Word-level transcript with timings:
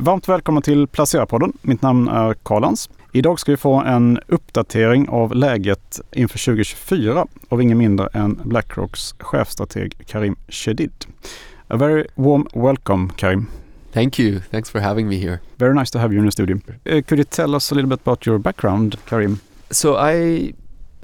Varmt 0.00 0.28
välkomna 0.28 0.60
till 0.60 0.86
Placera-podden. 0.86 1.52
Mitt 1.62 1.82
namn 1.82 2.08
är 2.08 2.34
Karl 2.34 2.60
Lans. 2.62 2.90
Idag 3.12 3.40
ska 3.40 3.52
vi 3.52 3.56
få 3.56 3.74
en 3.74 4.18
uppdatering 4.26 5.08
av 5.08 5.34
läget 5.34 6.00
inför 6.12 6.38
2024 6.44 7.26
av 7.48 7.62
ingen 7.62 7.78
mindre 7.78 8.08
än 8.12 8.40
Blackrocks 8.44 9.14
chefstrateg 9.18 9.96
Karim 10.06 10.36
Shedid. 10.48 10.92
A 11.68 11.76
very 11.76 12.06
warm 12.14 12.46
welcome, 12.54 13.08
Karim. 13.16 13.46
Thank 13.92 14.18
you. 14.18 14.40
Thanks 14.50 14.70
for 14.70 14.80
having 14.80 15.08
me 15.08 15.16
here. 15.16 15.38
Very 15.56 15.74
nice 15.74 15.90
to 15.92 15.98
have 15.98 16.14
you 16.14 16.20
in 16.20 16.26
the 16.26 16.32
studio. 16.32 16.56
Uh, 16.56 17.02
could 17.02 17.18
you 17.18 17.24
tell 17.24 17.54
us 17.54 17.72
a 17.72 17.74
little 17.74 17.88
bit 17.88 18.00
about 18.00 18.26
your 18.26 18.38
background, 18.38 18.96
Karim? 19.06 19.40
So 19.70 19.96
I 19.96 20.52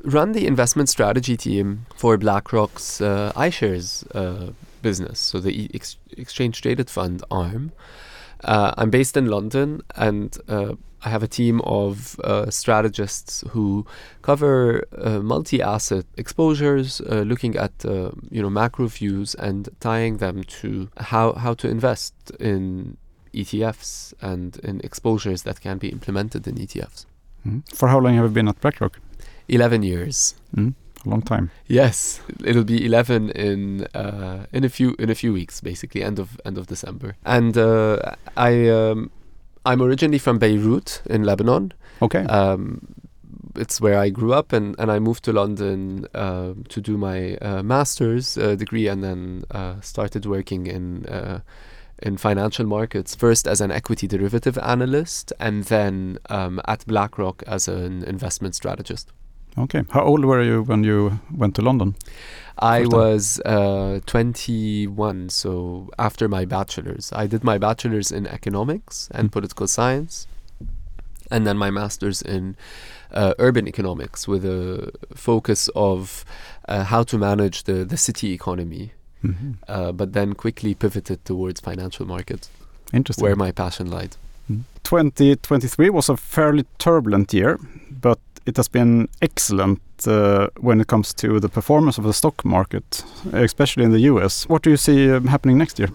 run 0.04 0.32
the 0.32 0.46
investment 0.46 0.88
strategy 0.88 1.36
team 1.36 1.86
for 1.96 2.16
BlackRock's 2.16 3.00
uh, 3.00 3.32
iShares 3.36 4.04
uh, 4.14 4.52
business, 4.82 5.18
so 5.18 5.40
the 5.40 5.70
ex- 5.74 5.98
exchange 6.16 6.62
traded 6.62 6.90
fund 6.90 7.22
arm. 7.30 7.70
Uh, 8.44 8.74
I'm 8.76 8.90
based 8.90 9.16
in 9.16 9.26
London, 9.26 9.82
and 9.96 10.36
uh, 10.48 10.74
I 11.04 11.10
have 11.10 11.22
a 11.22 11.28
team 11.28 11.60
of 11.62 12.18
uh, 12.20 12.50
strategists 12.50 13.44
who 13.50 13.86
cover 14.22 14.84
uh, 14.96 15.20
multi-asset 15.20 16.06
exposures, 16.16 17.00
uh, 17.00 17.22
looking 17.26 17.56
at 17.56 17.72
uh, 17.84 18.10
you 18.30 18.42
know 18.42 18.50
macro 18.50 18.86
views 18.86 19.34
and 19.34 19.68
tying 19.80 20.18
them 20.18 20.44
to 20.44 20.88
how 20.96 21.32
how 21.34 21.54
to 21.54 21.68
invest 21.68 22.14
in 22.40 22.96
ETFs 23.34 24.14
and 24.20 24.56
in 24.58 24.80
exposures 24.80 25.42
that 25.42 25.60
can 25.60 25.78
be 25.78 25.88
implemented 25.88 26.46
in 26.46 26.54
ETFs. 26.54 27.06
Mm. 27.46 27.62
For 27.74 27.88
how 27.88 27.98
long 27.98 28.14
have 28.14 28.24
you 28.24 28.30
been 28.30 28.48
at 28.48 28.60
BlackRock? 28.60 28.98
Eleven 29.48 29.82
years. 29.82 30.34
Mm. 30.56 30.74
A 31.06 31.08
long 31.08 31.22
time. 31.22 31.50
Yes, 31.66 32.20
it'll 32.44 32.64
be 32.64 32.84
eleven 32.84 33.30
in 33.30 33.86
uh, 33.94 34.46
in 34.52 34.64
a 34.64 34.68
few 34.68 34.94
in 34.98 35.10
a 35.10 35.14
few 35.14 35.32
weeks, 35.32 35.60
basically 35.60 36.02
end 36.02 36.18
of 36.18 36.40
end 36.44 36.58
of 36.58 36.66
December. 36.66 37.16
And 37.24 37.58
uh, 37.58 38.14
I 38.36 38.68
um, 38.68 39.10
I'm 39.66 39.82
originally 39.82 40.18
from 40.18 40.38
Beirut 40.38 41.02
in 41.06 41.24
Lebanon. 41.24 41.72
Okay. 42.00 42.24
Um, 42.24 42.80
it's 43.56 43.80
where 43.80 43.98
I 43.98 44.10
grew 44.10 44.32
up, 44.32 44.52
and, 44.52 44.74
and 44.78 44.90
I 44.90 44.98
moved 44.98 45.24
to 45.24 45.32
London 45.32 46.06
uh, 46.14 46.54
to 46.68 46.80
do 46.80 46.96
my 46.96 47.36
uh, 47.36 47.62
master's 47.62 48.36
uh, 48.36 48.56
degree, 48.56 48.88
and 48.88 49.02
then 49.02 49.44
uh, 49.50 49.80
started 49.80 50.26
working 50.26 50.66
in 50.66 51.06
uh, 51.06 51.40
in 52.02 52.16
financial 52.16 52.66
markets. 52.66 53.14
First 53.14 53.46
as 53.46 53.60
an 53.60 53.70
equity 53.70 54.08
derivative 54.08 54.58
analyst, 54.58 55.32
and 55.38 55.64
then 55.64 56.18
um, 56.30 56.60
at 56.66 56.86
BlackRock 56.86 57.42
as 57.46 57.68
an 57.68 58.02
investment 58.04 58.54
strategist. 58.54 59.12
Okay. 59.58 59.82
How 59.90 60.02
old 60.02 60.24
were 60.24 60.42
you 60.42 60.62
when 60.62 60.84
you 60.84 61.20
went 61.30 61.54
to 61.56 61.62
London? 61.62 61.94
I 62.58 62.86
was 62.86 63.40
uh, 63.44 64.00
21, 64.06 65.28
so 65.28 65.88
after 65.98 66.28
my 66.28 66.44
bachelor's. 66.44 67.12
I 67.12 67.26
did 67.26 67.44
my 67.44 67.58
bachelor's 67.58 68.10
in 68.12 68.26
economics 68.26 69.08
and 69.14 69.28
Mm. 69.28 69.32
political 69.32 69.66
science, 69.66 70.26
and 71.30 71.46
then 71.46 71.56
my 71.58 71.70
master's 71.70 72.22
in 72.22 72.56
uh, 73.12 73.32
urban 73.38 73.66
economics 73.68 74.26
with 74.28 74.44
a 74.44 74.90
focus 75.14 75.68
of 75.74 76.24
uh, 76.68 76.84
how 76.84 77.02
to 77.04 77.18
manage 77.18 77.62
the, 77.64 77.84
the 77.84 77.96
city 77.96 78.32
economy, 78.32 78.92
Mhm. 79.22 79.54
uh, 79.68 79.92
but 79.92 80.12
then 80.12 80.34
quickly 80.34 80.74
pivoted 80.74 81.24
towards 81.24 81.60
financial 81.60 82.06
markets, 82.06 82.50
Interesting. 82.92 83.22
where 83.24 83.36
my 83.36 83.52
passion 83.52 83.90
lied. 83.90 84.16
2023 84.82 85.90
was 85.90 86.08
a 86.10 86.16
fairly 86.16 86.64
turbulent 86.78 87.32
year, 87.32 87.58
it 88.46 88.56
has 88.56 88.68
been 88.68 89.08
excellent 89.22 89.80
uh, 90.06 90.48
when 90.60 90.80
it 90.80 90.86
comes 90.86 91.14
to 91.14 91.40
the 91.40 91.48
performance 91.48 91.98
of 91.98 92.04
the 92.04 92.12
stock 92.12 92.44
market, 92.44 93.04
especially 93.32 93.84
in 93.84 93.90
the 93.90 94.00
US. 94.00 94.48
What 94.48 94.62
do 94.62 94.70
you 94.70 94.76
see 94.76 95.10
um, 95.10 95.26
happening 95.26 95.58
next 95.58 95.78
year? 95.78 95.88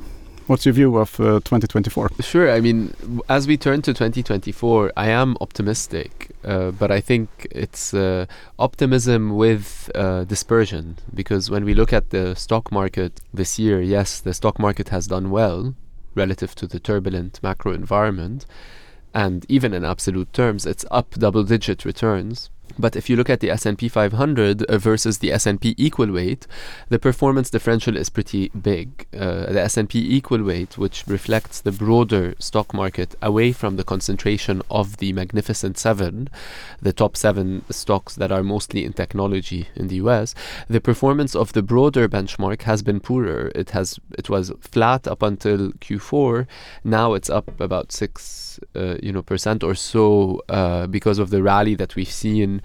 What's 0.47 0.65
your 0.65 0.73
view 0.73 0.97
of 0.97 1.19
uh, 1.19 1.41
2024? 1.41 2.09
Sure. 2.21 2.51
I 2.51 2.59
mean, 2.59 2.91
as 3.29 3.47
we 3.47 3.55
turn 3.55 3.83
to 3.83 3.93
2024, 3.93 4.93
I 4.97 5.09
am 5.09 5.37
optimistic, 5.41 6.31
uh, 6.43 6.71
but 6.71 6.89
I 6.89 7.01
think 7.01 7.29
it's 7.51 7.93
uh, 7.93 8.25
optimism 8.57 9.35
with 9.35 9.91
uh, 9.93 10.23
dispersion 10.23 10.97
because 11.13 11.51
when 11.51 11.65
we 11.65 11.75
look 11.75 11.93
at 11.93 12.09
the 12.09 12.35
stock 12.35 12.71
market 12.71 13.21
this 13.31 13.59
year, 13.59 13.79
yes, 13.79 14.19
the 14.19 14.33
stock 14.33 14.57
market 14.57 14.89
has 14.89 15.05
done 15.05 15.29
well 15.29 15.75
relative 16.15 16.55
to 16.55 16.65
the 16.65 16.79
turbulent 16.79 17.39
macro 17.43 17.71
environment, 17.71 18.47
and 19.13 19.45
even 19.49 19.73
in 19.73 19.83
absolute 19.83 20.31
terms, 20.33 20.65
it's 20.65 20.85
up 20.91 21.11
double-digit 21.11 21.85
returns. 21.85 22.49
But 22.79 22.95
if 22.95 23.09
you 23.09 23.17
look 23.17 23.29
at 23.29 23.41
the 23.41 23.49
S&P 23.49 23.89
500 23.89 24.63
uh, 24.63 24.77
versus 24.77 25.17
the 25.17 25.33
S&P 25.33 25.75
equal 25.77 26.11
weight, 26.11 26.47
the 26.87 26.97
performance 26.97 27.49
differential 27.49 27.97
is 27.97 28.09
pretty 28.09 28.49
big. 28.49 29.05
Uh, 29.13 29.51
the 29.51 29.61
S&P 29.61 29.99
equal 30.15 30.43
weight, 30.43 30.77
which 30.77 31.03
reflects 31.05 31.59
the 31.59 31.73
broader 31.73 32.35
stock 32.39 32.73
market 32.73 33.15
away 33.21 33.51
from 33.51 33.75
the 33.75 33.83
concentration 33.83 34.61
of 34.71 34.97
the 34.97 35.11
Magnificent 35.11 35.77
Seven, 35.77 36.29
the 36.81 36.93
top 36.93 37.17
seven 37.17 37.65
stocks 37.69 38.15
that 38.15 38.31
are 38.31 38.43
mostly 38.43 38.85
in 38.85 38.93
technology 38.93 39.67
in 39.75 39.89
the 39.89 39.95
US, 39.95 40.33
the 40.69 40.79
performance 40.79 41.35
of 41.35 41.51
the 41.51 41.61
broader 41.61 42.07
benchmark 42.07 42.61
has 42.61 42.81
been 42.81 43.01
poorer. 43.01 43.51
It 43.55 43.71
has 43.71 43.99
it 44.17 44.29
was 44.29 44.53
flat 44.61 45.05
up 45.05 45.21
until 45.21 45.71
Q4. 45.73 46.47
Now 46.85 47.13
it's 47.13 47.29
up 47.29 47.59
about 47.59 47.91
six, 47.91 48.48
uh, 48.75 48.95
you 49.01 49.11
know, 49.11 49.21
percent 49.21 49.63
or 49.63 49.75
so 49.75 50.41
uh, 50.49 50.87
because 50.87 51.19
of 51.19 51.29
the 51.29 51.41
rally 51.41 51.75
that 51.75 51.95
we've 51.95 52.11
seen 52.11 52.61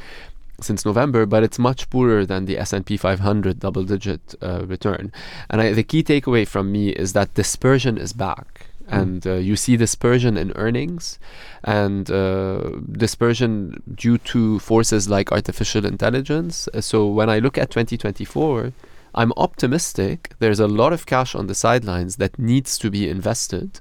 since 0.60 0.84
November, 0.84 1.26
but 1.26 1.42
it's 1.42 1.58
much 1.58 1.90
poorer 1.90 2.24
than 2.24 2.44
the 2.44 2.58
S&P 2.58 2.96
500 2.96 3.58
double-digit 3.58 4.34
uh, 4.40 4.64
return. 4.66 5.12
And 5.50 5.60
I, 5.60 5.72
the 5.72 5.82
key 5.82 6.02
takeaway 6.02 6.46
from 6.46 6.70
me 6.70 6.90
is 6.90 7.12
that 7.12 7.34
dispersion 7.34 7.98
is 7.98 8.12
back. 8.12 8.66
Mm. 8.88 9.02
And 9.02 9.26
uh, 9.26 9.34
you 9.34 9.56
see 9.56 9.76
dispersion 9.76 10.36
in 10.36 10.52
earnings 10.52 11.18
and 11.64 12.10
uh, 12.10 12.70
dispersion 12.92 13.82
due 13.94 14.18
to 14.18 14.58
forces 14.58 15.08
like 15.08 15.32
artificial 15.32 15.84
intelligence. 15.84 16.68
So 16.80 17.06
when 17.06 17.30
I 17.30 17.38
look 17.38 17.58
at 17.58 17.70
2024, 17.70 18.72
I'm 19.14 19.32
optimistic. 19.36 20.34
There's 20.38 20.60
a 20.60 20.66
lot 20.66 20.92
of 20.92 21.06
cash 21.06 21.34
on 21.34 21.46
the 21.46 21.54
sidelines 21.54 22.16
that 22.16 22.38
needs 22.38 22.76
to 22.78 22.90
be 22.90 23.08
invested 23.08 23.80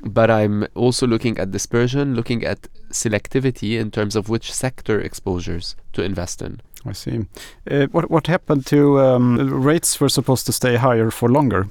but 0.00 0.30
I'm 0.30 0.66
also 0.74 1.06
looking 1.06 1.38
at 1.38 1.50
dispersion, 1.50 2.14
looking 2.14 2.44
at 2.44 2.68
selectivity 2.90 3.78
in 3.78 3.90
terms 3.90 4.16
of 4.16 4.28
which 4.28 4.52
sector 4.52 5.00
exposures 5.00 5.76
to 5.92 6.02
invest 6.02 6.42
in. 6.42 6.60
I 6.84 6.92
see. 6.92 7.26
Uh, 7.70 7.86
what 7.92 8.10
what 8.10 8.26
happened 8.26 8.66
to 8.66 9.00
um, 9.00 9.64
rates? 9.64 10.00
Were 10.00 10.08
supposed 10.08 10.46
to 10.46 10.52
stay 10.52 10.76
higher 10.76 11.10
for 11.10 11.28
longer. 11.28 11.66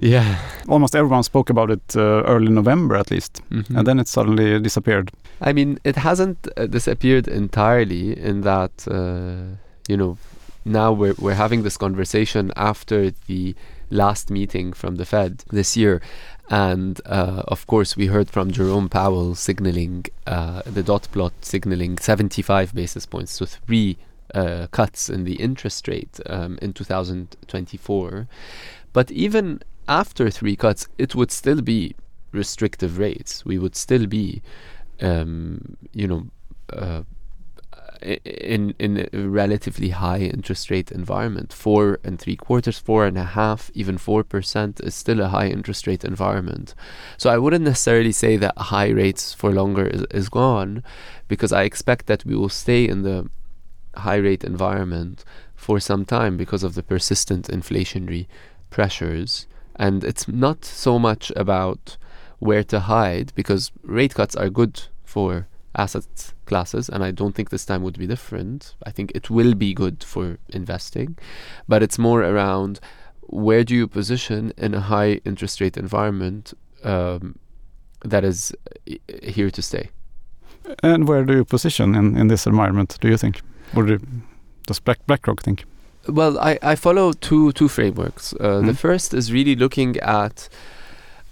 Yeah. 0.00 0.38
Almost 0.68 0.94
everyone 0.94 1.22
spoke 1.22 1.50
about 1.50 1.70
it 1.70 1.96
uh, 1.96 2.22
early 2.24 2.52
November, 2.52 2.96
at 2.96 3.10
least, 3.10 3.42
Mm-hmm. 3.50 3.76
and 3.76 3.86
then 3.86 3.98
it 4.00 4.08
suddenly 4.08 4.60
disappeared. 4.60 5.10
I 5.40 5.52
mean, 5.52 5.78
it 5.84 5.96
hasn't 5.96 6.46
uh, 6.56 6.66
disappeared 6.66 7.28
entirely 7.28 8.16
in 8.18 8.42
that, 8.42 8.86
uh, 8.88 9.56
you 9.88 9.96
know, 9.96 10.16
now 10.64 10.92
we're, 10.92 11.14
we're 11.18 11.34
having 11.34 11.62
this 11.64 11.76
conversation 11.76 12.52
after 12.56 13.10
the 13.26 13.54
last 13.90 14.30
meeting 14.30 14.72
from 14.72 14.96
the 14.96 15.04
Fed 15.04 15.42
this 15.50 15.76
year. 15.76 16.00
And 16.50 17.00
uh, 17.04 17.42
of 17.46 17.66
course, 17.66 17.96
we 17.96 18.06
heard 18.06 18.30
from 18.30 18.50
Jerome 18.50 18.88
Powell 18.88 19.34
signaling 19.34 20.06
uh, 20.26 20.62
the 20.64 20.82
dot 20.82 21.08
plot 21.12 21.32
signaling 21.42 21.98
75 21.98 22.74
basis 22.74 23.04
points, 23.04 23.32
so 23.32 23.44
three 23.44 23.98
uh, 24.34 24.66
cuts 24.70 25.10
in 25.10 25.24
the 25.24 25.34
interest 25.34 25.88
rate 25.88 26.20
um, 26.26 26.58
in 26.62 26.72
2024. 26.72 28.28
But 28.92 29.10
even 29.10 29.60
after 29.86 30.30
three 30.30 30.56
cuts, 30.56 30.88
it 30.96 31.14
would 31.14 31.30
still 31.30 31.60
be 31.60 31.94
restrictive 32.32 32.98
rates. 32.98 33.44
We 33.44 33.58
would 33.58 33.76
still 33.76 34.06
be, 34.06 34.42
um, 35.00 35.76
you 35.92 36.06
know, 36.06 36.26
uh, 36.72 37.02
in 38.02 38.74
in 38.78 39.08
a 39.12 39.18
relatively 39.28 39.90
high 39.90 40.18
interest 40.18 40.70
rate 40.70 40.92
environment. 40.92 41.52
Four 41.52 41.98
and 42.04 42.18
three 42.18 42.36
quarters, 42.36 42.78
four 42.78 43.06
and 43.06 43.18
a 43.18 43.24
half, 43.24 43.70
even 43.74 43.98
four 43.98 44.24
percent 44.24 44.80
is 44.80 44.94
still 44.94 45.20
a 45.20 45.28
high 45.28 45.48
interest 45.48 45.86
rate 45.86 46.04
environment. 46.04 46.74
So 47.16 47.30
I 47.30 47.38
wouldn't 47.38 47.64
necessarily 47.64 48.12
say 48.12 48.36
that 48.36 48.56
high 48.56 48.88
rates 48.88 49.34
for 49.34 49.52
longer 49.52 49.86
is, 49.86 50.02
is 50.10 50.28
gone, 50.28 50.82
because 51.28 51.52
I 51.52 51.62
expect 51.62 52.06
that 52.06 52.24
we 52.24 52.36
will 52.36 52.48
stay 52.48 52.88
in 52.88 53.02
the 53.02 53.28
high 53.96 54.16
rate 54.16 54.44
environment 54.44 55.24
for 55.54 55.80
some 55.80 56.04
time 56.04 56.36
because 56.36 56.62
of 56.62 56.74
the 56.74 56.82
persistent 56.82 57.48
inflationary 57.48 58.26
pressures. 58.70 59.46
And 59.76 60.04
it's 60.04 60.28
not 60.28 60.64
so 60.64 60.98
much 60.98 61.32
about 61.36 61.96
where 62.38 62.64
to 62.64 62.80
hide 62.80 63.32
because 63.34 63.72
rate 63.82 64.14
cuts 64.14 64.36
are 64.36 64.50
good 64.50 64.82
for 65.04 65.48
asset 65.78 66.32
classes 66.46 66.88
and 66.88 67.02
I 67.04 67.10
don't 67.12 67.34
think 67.34 67.48
this 67.50 67.64
time 67.64 67.82
would 67.84 67.98
be 67.98 68.06
different. 68.06 68.74
I 68.88 68.90
think 68.90 69.12
it 69.14 69.30
will 69.30 69.54
be 69.54 69.72
good 69.74 70.02
for 70.04 70.36
investing, 70.60 71.16
but 71.68 71.82
it's 71.82 71.98
more 71.98 72.22
around 72.22 72.80
where 73.44 73.64
do 73.64 73.74
you 73.74 73.86
position 73.88 74.52
in 74.56 74.74
a 74.74 74.80
high 74.80 75.20
interest 75.24 75.60
rate 75.60 75.76
environment 75.76 76.52
um, 76.84 77.38
that 78.04 78.24
is 78.24 78.52
here 79.22 79.50
to 79.50 79.62
stay. 79.62 79.90
And 80.82 81.06
where 81.08 81.24
do 81.24 81.32
you 81.34 81.44
position 81.44 81.94
in, 81.94 82.16
in 82.16 82.28
this 82.28 82.46
environment? 82.46 82.98
Do 83.00 83.08
you 83.08 83.16
think, 83.16 83.40
or 83.76 83.84
do, 83.84 83.98
does 84.66 84.80
Black 84.80 84.98
BlackRock 85.06 85.42
think? 85.42 85.64
Well, 86.08 86.38
I, 86.38 86.58
I 86.62 86.74
follow 86.76 87.12
two 87.12 87.52
two 87.52 87.68
frameworks. 87.68 88.32
Uh, 88.34 88.60
The 88.66 88.72
Mm. 88.72 88.76
first 88.78 89.14
is 89.14 89.30
really 89.32 89.56
looking 89.56 89.96
at 90.00 90.48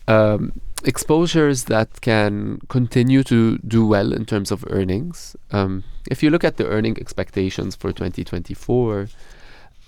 um, 0.08 0.52
exposures 0.86 1.64
that 1.64 2.00
can 2.00 2.60
continue 2.68 3.22
to 3.24 3.58
do 3.58 3.84
well 3.84 4.12
in 4.12 4.24
terms 4.24 4.50
of 4.52 4.64
earnings. 4.70 5.36
Um, 5.50 5.82
if 6.08 6.22
you 6.22 6.30
look 6.30 6.44
at 6.44 6.56
the 6.56 6.66
earning 6.66 6.96
expectations 6.98 7.74
for 7.74 7.92
2024, 7.92 9.08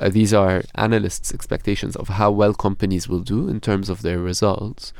uh, 0.00 0.08
these 0.08 0.34
are 0.34 0.62
analysts' 0.74 1.32
expectations 1.32 1.96
of 1.96 2.08
how 2.08 2.30
well 2.30 2.52
companies 2.52 3.08
will 3.08 3.20
do 3.20 3.48
in 3.48 3.60
terms 3.60 3.88
of 3.88 4.02
their 4.02 4.18
results. 4.18 4.92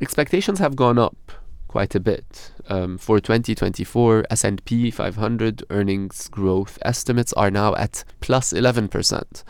Expectations 0.00 0.58
have 0.58 0.76
gone 0.76 0.98
up 0.98 1.32
quite 1.68 1.94
a 1.94 2.00
bit. 2.00 2.52
Um, 2.68 2.98
for 2.98 3.18
2024, 3.18 4.26
S&P 4.30 4.90
500 4.90 5.64
earnings 5.70 6.28
growth 6.28 6.78
estimates 6.82 7.32
are 7.32 7.50
now 7.50 7.74
at 7.76 8.04
plus 8.20 8.52
11%. 8.52 9.42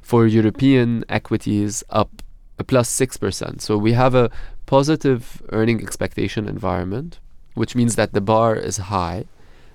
For 0.00 0.26
European 0.26 1.04
equities, 1.08 1.82
up 1.90 2.22
plus 2.66 2.88
6%. 2.96 3.60
So 3.60 3.76
we 3.76 3.92
have 3.92 4.14
a 4.14 4.30
positive 4.66 5.42
earning 5.50 5.80
expectation 5.80 6.48
environment, 6.48 7.18
which 7.54 7.74
means 7.74 7.96
that 7.96 8.12
the 8.12 8.20
bar 8.20 8.56
is 8.56 8.76
high, 8.76 9.26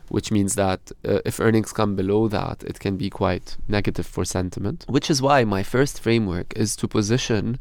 which 0.10 0.32
means 0.32 0.56
that 0.56 0.92
uh, 1.08 1.20
if 1.24 1.40
earnings 1.40 1.72
come 1.72 1.96
below 1.96 2.28
that, 2.28 2.64
it 2.64 2.80
can 2.80 2.98
be 2.98 3.10
quite 3.10 3.58
negative 3.68 4.06
for 4.06 4.26
sentiment. 4.26 4.86
Which 4.90 5.10
is 5.10 5.22
why 5.22 5.44
my 5.44 5.64
first 5.64 6.02
framework 6.02 6.52
is 6.56 6.76
to 6.78 6.88
position 6.88 7.60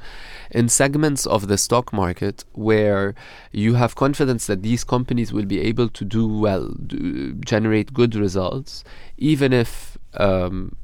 in 0.51 0.69
segments 0.69 1.27
of 1.27 1.49
the 1.49 1.59
stock 1.59 1.93
market 1.93 2.45
where 2.53 3.15
you 3.53 3.75
have 3.75 3.95
confidence 3.95 4.47
that 4.47 4.63
these 4.63 4.83
companies 4.83 5.33
will 5.33 5.45
be 5.45 5.61
able 5.61 5.89
to 5.91 6.05
do 6.05 6.27
well, 6.27 6.71
do, 6.87 7.35
generate 7.35 7.93
good 7.93 8.15
results, 8.15 8.83
even 9.19 9.53
if 9.53 9.99
um, 10.15 10.77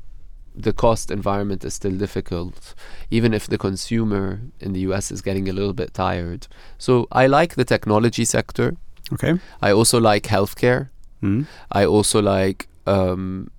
the 0.55 0.73
cost 0.73 1.11
environment 1.11 1.65
is 1.65 1.75
still 1.75 1.93
difficult, 1.93 2.75
even 3.11 3.35
if 3.35 3.47
the 3.47 3.59
consumer 3.59 4.41
in 4.61 4.73
the 4.73 4.81
US 4.81 5.11
is 5.11 5.21
getting 5.21 5.49
a 5.49 5.53
little 5.53 5.73
bit 5.73 5.95
tired. 5.95 6.47
So 6.79 7.09
I 7.11 7.27
like 7.27 7.55
the 7.56 7.65
technology 7.65 8.25
sector. 8.25 8.77
Okay. 9.12 9.39
I 9.61 9.73
also 9.73 10.01
like 10.01 10.25
healthcare. 10.25 10.89
Mm. 11.23 11.47
I 11.73 11.85
also 11.85 12.23
like 12.23 12.69
um, 12.87 13.51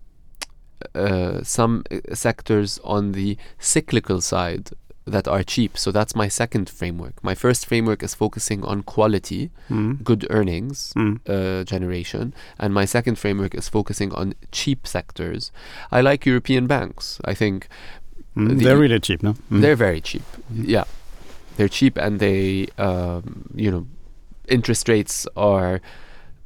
uh, 0.94 1.44
some 1.44 1.84
uh, 1.92 2.14
sectors 2.14 2.80
on 2.84 3.12
the 3.12 3.38
cyclical 3.60 4.22
side 4.22 4.70
that 5.06 5.28
are 5.28 5.44
cheap. 5.44 5.78
So 5.78 5.92
that's 5.92 6.16
my 6.16 6.28
second 6.28 6.70
framework. 6.70 7.24
My 7.24 7.36
first 7.36 7.66
framework 7.68 8.02
is 8.04 8.16
focusing 8.16 8.64
on 8.64 8.82
quality, 8.84 9.52
Mm. 9.70 10.04
good 10.04 10.26
earnings 10.30 10.94
Mm. 10.96 11.20
uh, 11.30 11.64
generation, 11.64 12.34
and 12.58 12.74
my 12.74 12.86
second 12.86 13.18
framework 13.20 13.54
is 13.54 13.70
focusing 13.70 14.12
on 14.14 14.34
cheap 14.52 14.88
sectors. 14.88 15.52
I 15.92 16.02
like 16.02 16.26
European 16.26 16.66
banks. 16.68 17.20
I 17.24 17.34
think 17.36 17.68
Mm. 18.36 18.50
The- 18.58 18.66
They're 18.66 18.78
really 18.78 19.00
cheap, 19.00 19.24
no? 19.24 19.34
Mm. 19.52 19.62
they're 19.62 19.78
very 19.78 20.02
cheap. 20.02 20.24
Mhm. 20.54 20.68
Yeah, 20.68 20.84
they're 21.56 21.70
cheap, 21.70 21.98
and 21.98 22.20
they, 22.20 22.68
um, 22.78 23.46
you 23.56 23.72
know, 23.72 23.86
interest 24.50 24.90
rates 24.90 25.26
are 25.38 25.80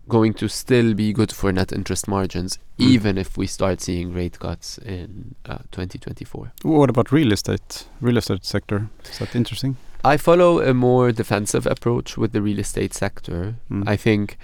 going 0.09 0.33
to 0.33 0.47
still 0.49 0.93
be 0.93 1.13
good 1.13 1.31
for 1.31 1.51
net 1.53 1.71
interest 1.71 2.07
margins, 2.07 2.57
Mm. 2.79 2.85
even 2.93 3.17
if 3.17 3.37
we 3.37 3.47
start 3.47 3.81
seeing 3.81 4.13
rate 4.13 4.39
cuts 4.39 4.77
in 4.79 5.35
uh, 5.45 5.59
2024. 5.71 6.51
What 6.63 6.89
about 6.89 7.11
real 7.11 7.31
estate? 7.31 7.85
Real 8.01 8.17
estate 8.17 8.43
sector 8.45 8.89
is 9.11 9.19
that 9.19 9.35
interesting? 9.35 9.75
I 10.03 10.17
follow 10.17 10.61
a 10.61 10.73
more 10.73 11.11
defensive 11.11 11.65
approach 11.67 12.17
with 12.17 12.31
the 12.31 12.41
real 12.41 12.59
estate 12.59 12.93
sector. 12.93 13.55
Mm. 13.69 13.83
I 13.87 13.97
think 13.97 14.37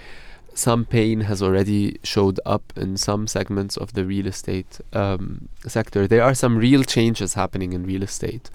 some 0.54 0.84
pain 0.84 1.20
has 1.22 1.42
already 1.42 1.98
showed 2.02 2.38
up 2.46 2.72
in 2.76 2.96
some 2.96 3.26
segments 3.26 3.76
of 3.76 3.92
the 3.92 4.04
real 4.04 4.26
estate 4.26 4.80
um, 4.92 5.48
sector. 5.66 6.06
There 6.06 6.22
are 6.22 6.34
some 6.34 6.56
real 6.58 6.82
changes 6.84 7.34
happening 7.34 7.72
in 7.72 7.84
real 7.86 8.02
estate. 8.02 8.50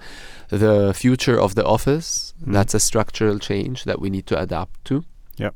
The 0.48 0.92
future 0.94 1.38
of 1.40 1.54
the 1.54 1.64
office, 1.64 2.34
Mm. 2.44 2.52
that's 2.54 2.74
a 2.74 2.80
structural 2.80 3.38
change 3.38 3.84
that 3.84 4.00
we 4.00 4.10
need 4.10 4.26
to 4.26 4.36
adapt 4.40 4.84
to. 4.86 5.04
Yep. 5.38 5.54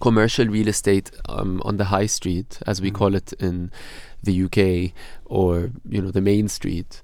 Commercial 0.00 0.46
real 0.46 0.68
estate 0.68 1.10
um, 1.28 1.60
on 1.64 1.76
the 1.76 1.84
high 1.86 2.06
street, 2.06 2.58
as 2.66 2.80
we 2.80 2.90
Mm. 2.90 2.94
call 2.94 3.14
it 3.14 3.32
in 3.38 3.70
the 4.22 4.32
UK, 4.44 4.92
or 5.24 5.70
you 5.88 6.00
know 6.02 6.10
the 6.10 6.20
main 6.32 6.48
street, 6.48 7.02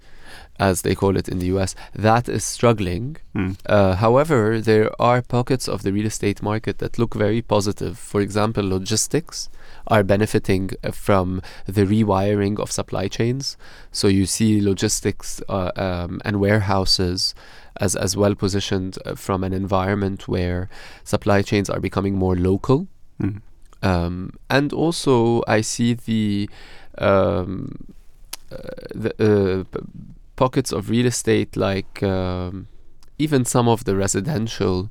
as 0.58 0.82
they 0.82 0.94
call 0.94 1.16
it 1.16 1.28
in 1.28 1.38
the 1.38 1.46
US, 1.56 1.74
that 1.94 2.28
is 2.28 2.44
struggling. 2.44 3.16
Mm. 3.34 3.56
Uh, 3.66 3.94
however, 3.96 4.60
there 4.60 4.90
are 5.00 5.22
pockets 5.22 5.68
of 5.68 5.82
the 5.82 5.92
real 5.92 6.06
estate 6.06 6.42
market 6.42 6.78
that 6.78 6.98
look 6.98 7.14
very 7.14 7.42
positive. 7.42 7.98
For 7.98 8.20
example, 8.20 8.64
logistics 8.68 9.48
are 9.86 10.02
benefiting 10.02 10.70
from 10.92 11.42
the 11.66 11.84
rewiring 11.84 12.58
of 12.58 12.72
supply 12.72 13.08
chains. 13.08 13.56
So 13.92 14.08
you 14.08 14.26
see 14.26 14.60
logistics 14.60 15.40
uh, 15.48 15.70
um, 15.76 16.20
and 16.24 16.40
warehouses 16.40 17.34
as, 17.80 17.96
as 17.96 18.16
well 18.16 18.34
positioned 18.34 18.98
uh, 19.04 19.14
from 19.14 19.44
an 19.44 19.52
environment 19.52 20.28
where 20.28 20.68
supply 21.04 21.42
chains 21.42 21.70
are 21.70 21.80
becoming 21.80 22.14
more 22.14 22.36
local. 22.36 22.86
Mm. 23.20 23.40
Um, 23.82 24.32
and 24.48 24.72
also, 24.72 25.42
I 25.46 25.60
see 25.60 25.94
the 25.94 26.48
um, 26.98 27.94
uh, 28.50 28.56
the 28.94 29.66
uh, 29.74 29.78
pockets 30.36 30.72
of 30.72 30.90
real 30.90 31.06
estate, 31.06 31.56
like 31.56 32.02
um, 32.02 32.68
even 33.18 33.44
some 33.44 33.68
of 33.68 33.84
the 33.84 33.94
residential, 33.94 34.90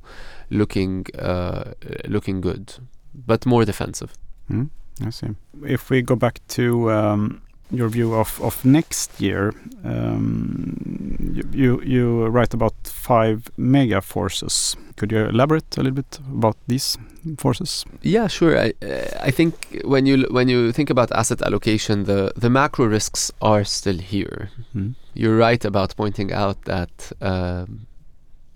looking 0.50 1.06
uh, 1.18 1.72
looking 2.06 2.40
good, 2.40 2.74
but 3.14 3.44
more 3.46 3.64
defensive. 3.64 4.14
Mm. 4.50 4.70
I 5.04 5.10
see. 5.10 5.28
If 5.64 5.90
we 5.90 6.02
go 6.02 6.16
back 6.16 6.40
to 6.48 6.90
um, 6.90 7.42
your 7.70 7.88
view 7.88 8.14
of, 8.14 8.40
of 8.40 8.64
next 8.64 9.20
year, 9.20 9.52
um, 9.84 11.32
you, 11.34 11.42
you 11.52 11.82
you 11.82 12.26
write 12.26 12.54
about 12.54 12.74
five 12.84 13.50
mega 13.56 14.00
forces. 14.00 14.76
Could 14.96 15.12
you 15.12 15.26
elaborate 15.26 15.76
a 15.76 15.82
little 15.82 15.96
bit 15.96 16.18
about 16.30 16.56
these 16.68 16.96
forces? 17.38 17.84
Yeah, 18.02 18.28
sure. 18.28 18.58
I 18.58 18.72
I 19.20 19.30
think 19.30 19.82
when 19.84 20.06
you 20.06 20.26
when 20.30 20.48
you 20.48 20.72
think 20.72 20.90
about 20.90 21.10
asset 21.12 21.42
allocation, 21.42 22.04
the 22.04 22.32
the 22.36 22.50
macro 22.50 22.86
risks 22.86 23.32
are 23.40 23.64
still 23.64 23.98
here. 23.98 24.50
Mm. 24.74 24.94
You're 25.14 25.36
right 25.36 25.64
about 25.64 25.96
pointing 25.96 26.32
out 26.32 26.62
that 26.64 27.12
um, 27.20 27.86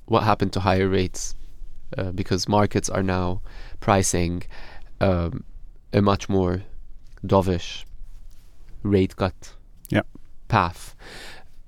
what 0.07 0.23
happened 0.23 0.53
to 0.53 0.61
higher 0.61 0.89
rates 0.89 1.35
uh, 1.99 2.13
because 2.13 2.49
markets 2.49 2.89
are 2.89 3.03
now 3.03 3.41
pricing 3.81 4.43
um, 5.01 5.45
a 5.93 6.01
much 6.01 6.29
more 6.29 6.63
dovish 7.27 7.85
rate 8.83 9.17
cut 9.17 9.55
Yeah. 9.91 10.03
path. 10.49 10.95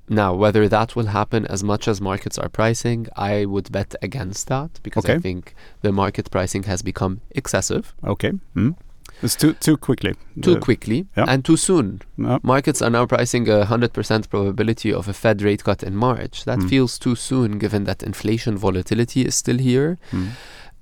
Now, 0.08 0.34
whether 0.34 0.68
that 0.68 0.94
will 0.96 1.06
happen 1.06 1.46
as 1.46 1.62
much 1.64 1.88
as 1.88 2.00
markets 2.00 2.36
are 2.38 2.48
pricing, 2.48 3.06
I 3.16 3.46
would 3.46 3.70
bet 3.72 3.94
against 4.02 4.48
that 4.48 4.80
because 4.82 5.06
I 5.06 5.18
think 5.18 5.54
the 5.80 5.92
market 5.92 6.30
pricing 6.30 6.64
has 6.64 6.82
become 6.82 7.20
excessive 7.30 7.94
Okay. 8.04 8.32
Mm. 8.54 8.74
It's 9.22 9.36
too 9.36 9.52
too 9.54 9.76
quickly. 9.76 10.14
too 10.42 10.56
Uh, 10.56 10.60
quickly 10.60 11.06
yeah. 11.16 11.24
and 11.28 11.44
too 11.44 11.56
soon. 11.56 12.00
no. 12.16 12.38
Markets 12.42 12.82
are 12.82 12.90
now 12.90 13.06
pricing 13.06 13.48
a 13.48 13.64
100% 13.64 14.28
probability 14.28 14.92
of 14.92 15.08
a 15.08 15.12
Fed 15.12 15.40
rate 15.42 15.62
cut 15.64 15.82
in 15.82 15.94
March. 15.96 16.44
That 16.44 16.58
Mm. 16.58 16.68
feels 16.68 16.98
too 16.98 17.14
soon 17.14 17.58
given 17.58 17.84
that 17.84 18.02
inflation 18.02 18.56
volatility 18.58 19.22
is 19.24 19.34
still 19.36 19.58
here. 19.58 19.98
Mm. 20.10 20.28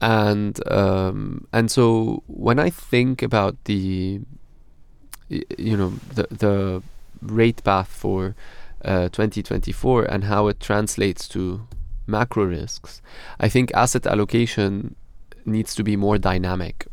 And 0.00 0.72
um, 0.72 1.46
and 1.52 1.70
so 1.70 2.22
when 2.26 2.58
I 2.58 2.70
think 2.70 3.22
about 3.22 3.56
the 3.64 4.20
you 5.58 5.76
know 5.76 5.92
the 6.14 6.26
the 6.30 6.82
rate 7.22 7.62
path 7.64 7.88
for 7.88 8.34
uh, 8.84 9.08
2024 9.10 10.04
and 10.04 10.24
how 10.24 10.48
it 10.48 10.58
translates 10.60 11.28
to 11.28 11.60
macro 12.06 12.44
risks, 12.44 13.02
I 13.38 13.48
think 13.48 13.70
asset 13.74 14.06
allocation 14.06 14.94
needs 15.44 15.74
to 15.74 15.82
be 15.84 15.96
more 15.96 16.18
dynamic 16.18 16.86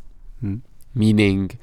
Mm. 0.43 0.61
meaning 0.93 1.57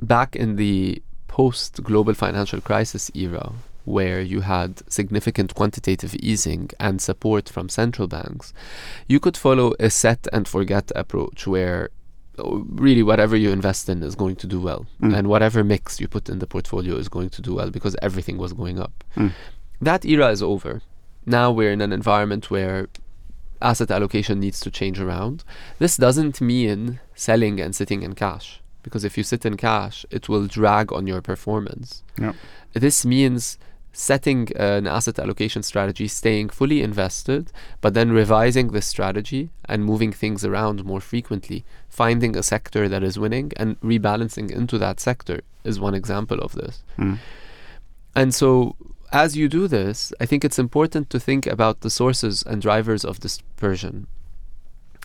back 0.00 0.36
in 0.36 0.54
the 0.54 1.02
post 1.26 1.82
global 1.82 2.14
financial 2.14 2.60
crisis 2.60 3.10
era 3.14 3.52
where 3.84 4.20
you 4.20 4.42
had 4.42 4.88
significant 4.88 5.54
quantitative 5.56 6.14
easing 6.16 6.70
and 6.78 7.00
support 7.02 7.48
from 7.48 7.68
central 7.68 8.06
banks 8.06 8.52
you 9.08 9.18
could 9.18 9.36
follow 9.36 9.74
a 9.80 9.90
set 9.90 10.28
and 10.32 10.46
forget 10.46 10.92
approach 10.94 11.44
where 11.46 11.90
really 12.84 13.02
whatever 13.02 13.36
you 13.36 13.50
invest 13.50 13.88
in 13.88 14.02
is 14.02 14.14
going 14.14 14.36
to 14.36 14.46
do 14.46 14.60
well 14.60 14.86
Mm. 15.00 15.16
and 15.16 15.26
whatever 15.28 15.62
mix 15.64 16.00
you 16.00 16.08
put 16.08 16.28
in 16.28 16.38
the 16.38 16.46
portfolio 16.46 16.96
is 16.96 17.08
going 17.08 17.30
to 17.30 17.42
do 17.42 17.54
well 17.54 17.70
because 17.70 17.96
everything 18.02 18.38
was 18.38 18.52
going 18.52 18.78
up 18.78 19.04
Mm. 19.16 19.32
that 19.80 20.04
era 20.04 20.28
is 20.30 20.42
over 20.42 20.82
now 21.26 21.50
we're 21.52 21.72
in 21.72 21.80
an 21.80 21.92
environment 21.92 22.50
where 22.50 22.88
asset 23.60 23.90
allocation 23.90 24.40
needs 24.40 24.58
to 24.60 24.70
change 24.70 24.98
around 25.00 25.44
this 25.78 25.96
doesn't 25.96 26.40
mean 26.40 26.98
selling 27.14 27.60
and 27.60 27.74
sitting 27.76 28.02
in 28.02 28.14
cash 28.14 28.60
because 28.82 29.04
if 29.04 29.16
you 29.16 29.22
sit 29.22 29.46
in 29.46 29.56
cash, 29.56 30.04
it 30.10 30.28
will 30.28 30.48
drag 30.48 30.92
on 30.92 31.06
your 31.06 31.22
performance. 31.22 32.02
Yeah. 32.18 32.32
This 32.72 33.06
means 33.06 33.56
setting 33.92 34.48
an 34.56 34.86
asset 34.86 35.18
allocation 35.18 35.62
strategy, 35.62 36.08
staying 36.08 36.48
fully 36.48 36.82
invested, 36.82 37.52
but 37.80 37.94
then 37.94 38.10
revising 38.10 38.68
the 38.68 38.82
strategy 38.82 39.50
and 39.66 39.84
moving 39.84 40.12
things 40.12 40.44
around 40.44 40.84
more 40.84 41.00
frequently. 41.00 41.64
Finding 41.88 42.36
a 42.36 42.42
sector 42.42 42.88
that 42.88 43.02
is 43.02 43.18
winning 43.18 43.52
and 43.56 43.78
rebalancing 43.80 44.50
into 44.50 44.78
that 44.78 44.98
sector 44.98 45.40
is 45.62 45.78
one 45.78 45.94
example 45.94 46.38
of 46.40 46.52
this. 46.52 46.82
Mm. 46.98 47.18
And 48.14 48.34
so, 48.34 48.76
as 49.12 49.36
you 49.36 49.48
do 49.48 49.68
this, 49.68 50.12
I 50.20 50.26
think 50.26 50.44
it's 50.44 50.58
important 50.58 51.10
to 51.10 51.20
think 51.20 51.46
about 51.46 51.80
the 51.80 51.90
sources 51.90 52.42
and 52.42 52.62
drivers 52.62 53.04
of 53.04 53.20
dispersion. 53.20 54.06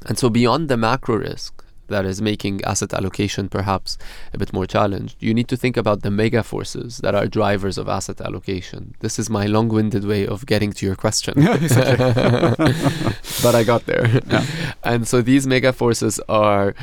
And 0.05 0.17
so, 0.17 0.29
beyond 0.29 0.69
the 0.69 0.77
macro 0.77 1.17
risk 1.17 1.63
that 1.87 2.05
is 2.05 2.21
making 2.21 2.61
asset 2.63 2.93
allocation 2.93 3.49
perhaps 3.49 3.97
a 4.33 4.37
bit 4.37 4.51
more 4.53 4.65
challenged, 4.67 5.15
you 5.19 5.33
need 5.33 5.47
to 5.47 5.57
think 5.57 5.77
about 5.77 6.01
the 6.01 6.11
mega 6.11 6.43
forces 6.43 6.97
that 6.99 7.13
are 7.15 7.27
drivers 7.27 7.77
of 7.77 7.87
asset 7.87 8.19
allocation. 8.21 8.93
This 8.99 9.19
is 9.19 9.29
my 9.29 9.45
long 9.45 9.69
winded 9.69 10.03
way 10.05 10.27
of 10.27 10.45
getting 10.45 10.71
to 10.73 10.85
your 10.85 10.95
question. 10.95 11.33
Yeah, 11.47 11.55
exactly. 11.55 12.73
but 13.43 13.55
I 13.55 13.63
got 13.63 13.85
there. 13.85 14.07
Yeah. 14.27 14.45
And 14.83 15.07
so, 15.07 15.21
these 15.21 15.47
mega 15.47 15.71
forces 15.73 16.19
are. 16.29 16.73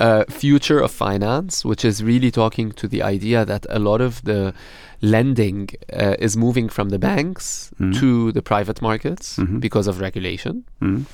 Uh, 0.00 0.24
future 0.28 0.80
of 0.80 0.90
finance, 0.90 1.64
which 1.64 1.84
is 1.84 2.02
really 2.02 2.28
talking 2.28 2.72
to 2.72 2.88
the 2.88 3.00
idea 3.00 3.44
that 3.44 3.64
a 3.70 3.78
lot 3.78 4.00
of 4.00 4.20
the 4.24 4.52
lending 5.00 5.68
uh, 5.92 6.16
is 6.18 6.36
moving 6.36 6.68
from 6.68 6.88
the 6.88 6.98
banks 6.98 7.70
Mm. 7.80 7.94
to 8.00 8.32
the 8.32 8.42
private 8.42 8.82
markets 8.82 9.36
Mhm. 9.38 9.60
because 9.60 9.86
of 9.86 10.00
regulation. 10.00 10.64
Mm. 10.82 11.04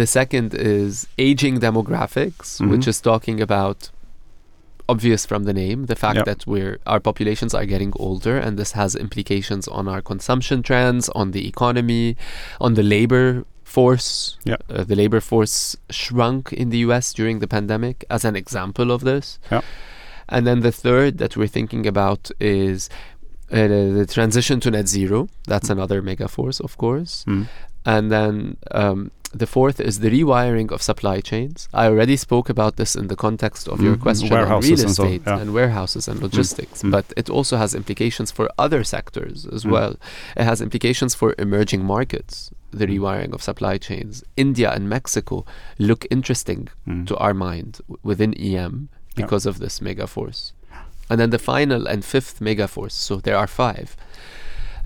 The 0.00 0.06
second 0.18 0.48
is 0.54 0.90
aging 1.28 1.54
demographics, 1.66 2.48
Mhm. 2.60 2.68
which 2.72 2.86
is 2.92 2.98
talking 3.10 3.38
about 3.48 3.78
obvious 4.94 5.22
from 5.30 5.42
the 5.48 5.52
name 5.64 5.78
the 5.92 5.96
fact 6.04 6.16
Yep. 6.18 6.26
that 6.30 6.40
we're 6.52 6.76
our 6.92 7.00
populations 7.08 7.52
are 7.58 7.66
getting 7.74 7.92
older 8.06 8.36
and 8.44 8.52
this 8.60 8.72
has 8.80 8.90
implications 9.06 9.64
on 9.78 9.84
our 9.92 10.00
consumption 10.12 10.58
trends 10.68 11.04
on 11.20 11.26
the 11.36 11.44
economy 11.52 12.06
on 12.66 12.70
the 12.78 12.84
labor 12.96 13.26
force 13.76 14.10
Yep. 14.44 14.60
uh, 14.70 14.84
the 14.90 14.94
labor 15.02 15.20
force 15.32 15.58
shrunk 15.90 16.52
in 16.52 16.66
the 16.70 16.78
US 16.88 17.06
during 17.18 17.36
the 17.40 17.48
pandemic 17.56 17.96
as 18.16 18.22
an 18.30 18.36
example 18.42 18.88
of 18.96 19.00
this 19.10 19.26
Yep. 19.50 19.64
and 20.34 20.46
then 20.46 20.58
the 20.60 20.74
third 20.84 21.12
that 21.18 21.32
we're 21.36 21.54
thinking 21.58 21.84
about 21.92 22.22
is 22.38 22.78
uh, 23.52 23.66
the 23.98 24.06
transition 24.18 24.56
to 24.60 24.68
net 24.70 24.86
zero 24.98 25.18
that's 25.52 25.68
another 25.76 25.98
mega 26.10 26.28
force 26.36 26.58
of 26.66 26.72
course 26.84 27.24
Mm. 27.26 27.44
and 27.94 28.04
then 28.14 28.56
um, 28.82 29.10
the 29.34 29.46
fourth 29.46 29.80
is 29.80 30.00
the 30.00 30.10
rewiring 30.10 30.70
of 30.72 30.80
supply 30.82 31.20
chains. 31.20 31.68
I 31.74 31.86
already 31.86 32.16
spoke 32.16 32.48
about 32.48 32.76
this 32.76 32.94
in 32.96 33.08
the 33.08 33.16
context 33.16 33.68
of 33.68 33.80
your 33.80 33.96
Mhm, 33.96 34.00
question 34.02 34.32
on 34.32 34.48
real 34.62 34.80
and 34.80 34.90
so, 34.90 35.04
estate 35.04 35.22
yeah. 35.26 35.38
and 35.40 35.52
warehouses 35.52 36.08
and 36.08 36.20
logistics, 36.22 36.82
mm. 36.82 36.90
but 36.90 37.04
it 37.16 37.28
also 37.30 37.56
has 37.56 37.74
implications 37.74 38.30
for 38.30 38.48
other 38.58 38.82
sectors 38.84 39.46
as 39.52 39.64
Mm. 39.64 39.70
well. 39.72 39.96
It 40.36 40.44
has 40.44 40.60
implications 40.60 41.14
for 41.14 41.34
emerging 41.38 41.84
markets, 41.84 42.50
the 42.70 42.86
Mm. 42.86 42.92
rewiring 42.98 43.32
of 43.34 43.42
supply 43.42 43.78
chains. 43.78 44.22
India 44.36 44.70
and 44.70 44.88
Mexico 44.88 45.44
look 45.78 46.06
interesting 46.10 46.68
Mm. 46.86 47.06
to 47.08 47.16
our 47.16 47.34
mind 47.34 47.80
w- 47.88 47.98
within 48.02 48.32
EM 48.38 48.88
Yeah. 48.88 49.24
because 49.24 49.44
of 49.46 49.58
this 49.58 49.80
mega 49.80 50.06
force. 50.06 50.52
And 51.10 51.20
then 51.20 51.30
the 51.30 51.38
final 51.38 51.86
and 51.86 52.04
fifth 52.04 52.40
mega 52.40 52.66
force, 52.68 52.94
so 52.94 53.16
there 53.16 53.36
are 53.36 53.46
five. 53.46 53.96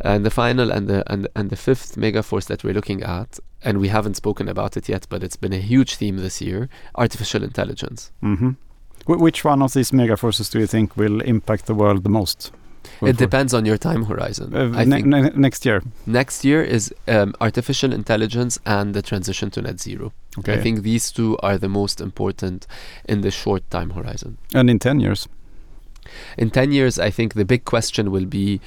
And 0.03 0.25
the 0.25 0.31
final 0.31 0.71
and 0.71 0.87
the 0.89 1.03
and, 1.13 1.29
and 1.37 1.51
the 1.51 1.57
fifth 1.57 1.97
mega 1.97 2.23
force 2.23 2.47
that 2.47 2.65
we're 2.65 2.75
looking 2.75 3.03
at, 3.03 3.39
and 3.65 3.79
we 3.81 3.89
haven't 3.89 4.15
spoken 4.17 4.49
about 4.49 4.77
it 4.77 4.89
yet, 4.89 5.07
but 5.09 5.23
it's 5.23 5.37
been 5.37 5.53
a 5.53 5.61
huge 5.61 5.97
theme 5.97 6.17
this 6.17 6.41
year, 6.41 6.69
artificial 6.95 7.43
intelligence. 7.43 8.11
Mhm. 8.23 8.57
Wh- 9.07 9.21
which 9.21 9.45
one 9.45 9.63
of 9.63 9.73
these 9.73 9.93
mega 9.97 10.17
forces 10.17 10.49
do 10.51 10.59
you 10.59 10.67
think 10.67 10.97
will 10.97 11.21
impact 11.23 11.67
the 11.67 11.75
world 11.75 12.03
the 12.03 12.11
most? 12.11 12.53
It 13.03 13.19
depends 13.19 13.53
on 13.55 13.67
your 13.67 13.77
time 13.79 14.05
horizon. 14.07 14.55
Uh, 14.55 14.73
I 14.75 14.85
ne- 14.85 14.97
think 14.97 15.07
ne- 15.07 15.31
next 15.37 15.67
year. 15.67 15.83
next 16.07 16.45
year 16.45 16.63
is 16.63 16.95
um, 17.09 17.35
artificial 17.41 17.93
intelligence 17.93 18.59
and 18.65 18.95
the 18.95 19.03
transition 19.03 19.51
to 19.51 19.61
net 19.63 19.81
zero. 19.81 20.13
Okay. 20.39 20.55
I 20.55 20.63
think 20.63 20.83
these 20.83 21.13
two 21.13 21.37
are 21.43 21.59
the 21.59 21.69
most 21.69 22.01
important 22.01 22.67
in 23.09 23.21
the 23.21 23.31
short 23.31 23.63
time 23.71 23.91
horizon. 23.91 24.39
and 24.55 24.71
in 24.71 24.79
10 24.79 25.01
years. 25.01 25.29
In 26.39 26.51
10 26.51 26.73
years, 26.73 26.99
I 26.99 27.11
think 27.11 27.35
the 27.35 27.45
big 27.45 27.65
question 27.65 28.11
will 28.11 28.27
be 28.27 28.61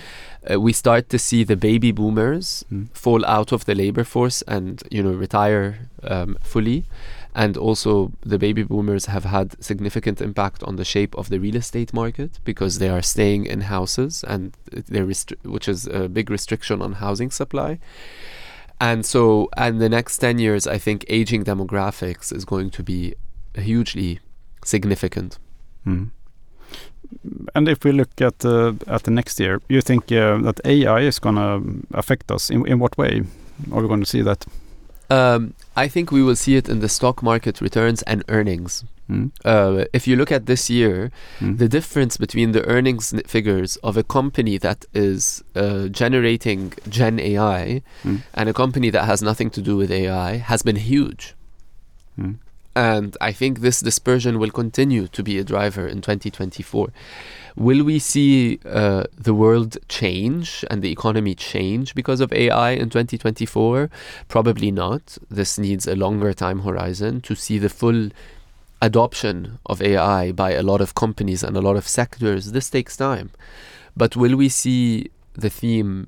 uh, 0.51 0.59
we 0.59 0.73
start 0.73 1.09
to 1.09 1.17
see 1.17 1.43
the 1.45 1.55
baby 1.55 1.91
boomers 1.91 2.65
Mm. 2.71 2.87
fall 2.93 3.25
out 3.25 3.51
of 3.53 3.63
the 3.65 3.73
labor 3.75 4.03
force 4.03 4.43
and 4.47 4.83
you 4.91 5.01
know 5.03 5.11
retire 5.13 5.89
um, 6.03 6.37
fully 6.43 6.83
and 7.35 7.57
also 7.57 8.11
the 8.25 8.37
baby 8.37 8.63
boomers 8.63 9.05
have 9.07 9.23
had 9.25 9.55
significant 9.63 10.21
impact 10.21 10.61
on 10.63 10.75
the 10.75 10.85
shape 10.85 11.15
of 11.17 11.29
the 11.29 11.39
real 11.39 11.55
estate 11.55 11.93
market 11.93 12.39
because 12.45 12.77
they 12.79 12.89
are 12.89 13.01
staying 13.01 13.45
in 13.45 13.61
houses 13.61 14.23
and 14.27 14.51
they're 14.89 15.05
restri- 15.07 15.43
which 15.45 15.67
is 15.67 15.87
a 15.87 16.07
big 16.09 16.29
restriction 16.29 16.81
on 16.81 16.93
housing 16.93 17.31
supply 17.31 17.79
and 18.79 19.05
so 19.05 19.49
and 19.57 19.79
the 19.81 19.89
next 19.89 20.17
10 20.19 20.39
years 20.39 20.67
i 20.67 20.77
think 20.77 21.05
aging 21.07 21.43
demographics 21.45 22.31
is 22.35 22.45
going 22.45 22.69
to 22.69 22.83
be 22.83 23.13
hugely 23.55 24.19
significant 24.65 25.37
Mm. 25.85 26.11
And 27.55 27.67
if 27.67 27.83
we 27.85 27.91
look 27.91 28.21
at 28.21 28.43
uh, 28.45 28.73
at 28.87 29.03
the 29.03 29.11
next 29.11 29.39
year, 29.39 29.61
you 29.69 29.81
think 29.81 30.11
uh, 30.11 30.37
that 30.43 30.59
AI 30.65 31.01
is 31.07 31.19
going 31.19 31.35
to 31.35 31.61
affect 31.97 32.31
us? 32.31 32.49
In, 32.49 32.65
in 32.67 32.79
what 32.79 32.97
way 32.97 33.21
are 33.71 33.81
we 33.81 33.87
going 33.87 33.99
to 34.03 34.09
see 34.09 34.23
that? 34.23 34.45
Um, 35.09 35.53
I 35.75 35.87
think 35.89 36.11
we 36.11 36.23
will 36.23 36.35
see 36.35 36.55
it 36.57 36.67
in 36.69 36.79
the 36.79 36.89
stock 36.89 37.21
market 37.21 37.61
returns 37.61 38.01
and 38.03 38.23
earnings. 38.29 38.83
Mm. 39.09 39.31
Uh, 39.45 39.85
if 39.93 40.07
you 40.07 40.15
look 40.15 40.31
at 40.31 40.45
this 40.45 40.69
year, 40.69 41.11
Mm. 41.39 41.57
the 41.57 41.67
difference 41.67 42.17
between 42.17 42.51
the 42.53 42.63
earnings 42.65 43.13
figures 43.27 43.77
of 43.83 43.97
a 43.97 44.03
company 44.03 44.57
that 44.59 44.85
is 44.93 45.43
uh, 45.55 45.87
generating 45.91 46.73
Gen 46.89 47.19
AI 47.19 47.81
Mm. 48.03 48.21
and 48.33 48.49
a 48.49 48.53
company 48.53 48.91
that 48.91 49.05
has 49.05 49.21
nothing 49.21 49.51
to 49.51 49.61
do 49.61 49.77
with 49.77 49.91
AI 49.91 50.37
has 50.37 50.63
been 50.63 50.77
huge. 50.77 51.35
And 52.75 53.15
I 53.21 53.31
think 53.31 53.59
this 53.59 53.81
dispersion 53.81 54.39
will 54.39 54.49
continue 54.49 55.07
to 55.07 55.23
be 55.23 55.37
a 55.37 55.43
driver 55.43 55.87
in 55.87 56.01
2024. 56.01 56.91
Will 57.55 57.83
we 57.83 57.99
see 57.99 58.59
uh, 58.65 59.03
the 59.15 59.33
world 59.33 59.77
change 59.87 60.65
and 60.71 60.81
the 60.81 60.91
economy 60.91 61.35
change 61.35 61.93
because 61.93 62.19
of 62.19 62.33
AI 62.33 62.71
in 62.71 62.89
2024? 62.89 63.91
Probably 64.27 64.71
not. 64.71 65.19
This 65.29 65.59
needs 65.59 65.87
a 65.87 65.95
longer 65.95 66.33
time 66.33 66.61
horizon 66.61 67.21
to 67.21 67.35
see 67.35 67.59
the 67.59 67.69
full 67.69 68.09
adoption 68.81 69.59
of 69.67 69.81
AI 69.81 70.31
by 70.31 70.53
a 70.53 70.63
lot 70.63 70.81
of 70.81 70.95
companies 70.95 71.43
and 71.43 71.55
a 71.55 71.61
lot 71.61 71.75
of 71.75 71.87
sectors. 71.87 72.51
This 72.53 72.71
takes 72.71 72.97
time. 72.97 73.29
But 73.95 74.15
will 74.15 74.35
we 74.35 74.49
see 74.49 75.11
the 75.33 75.51
theme 75.51 76.07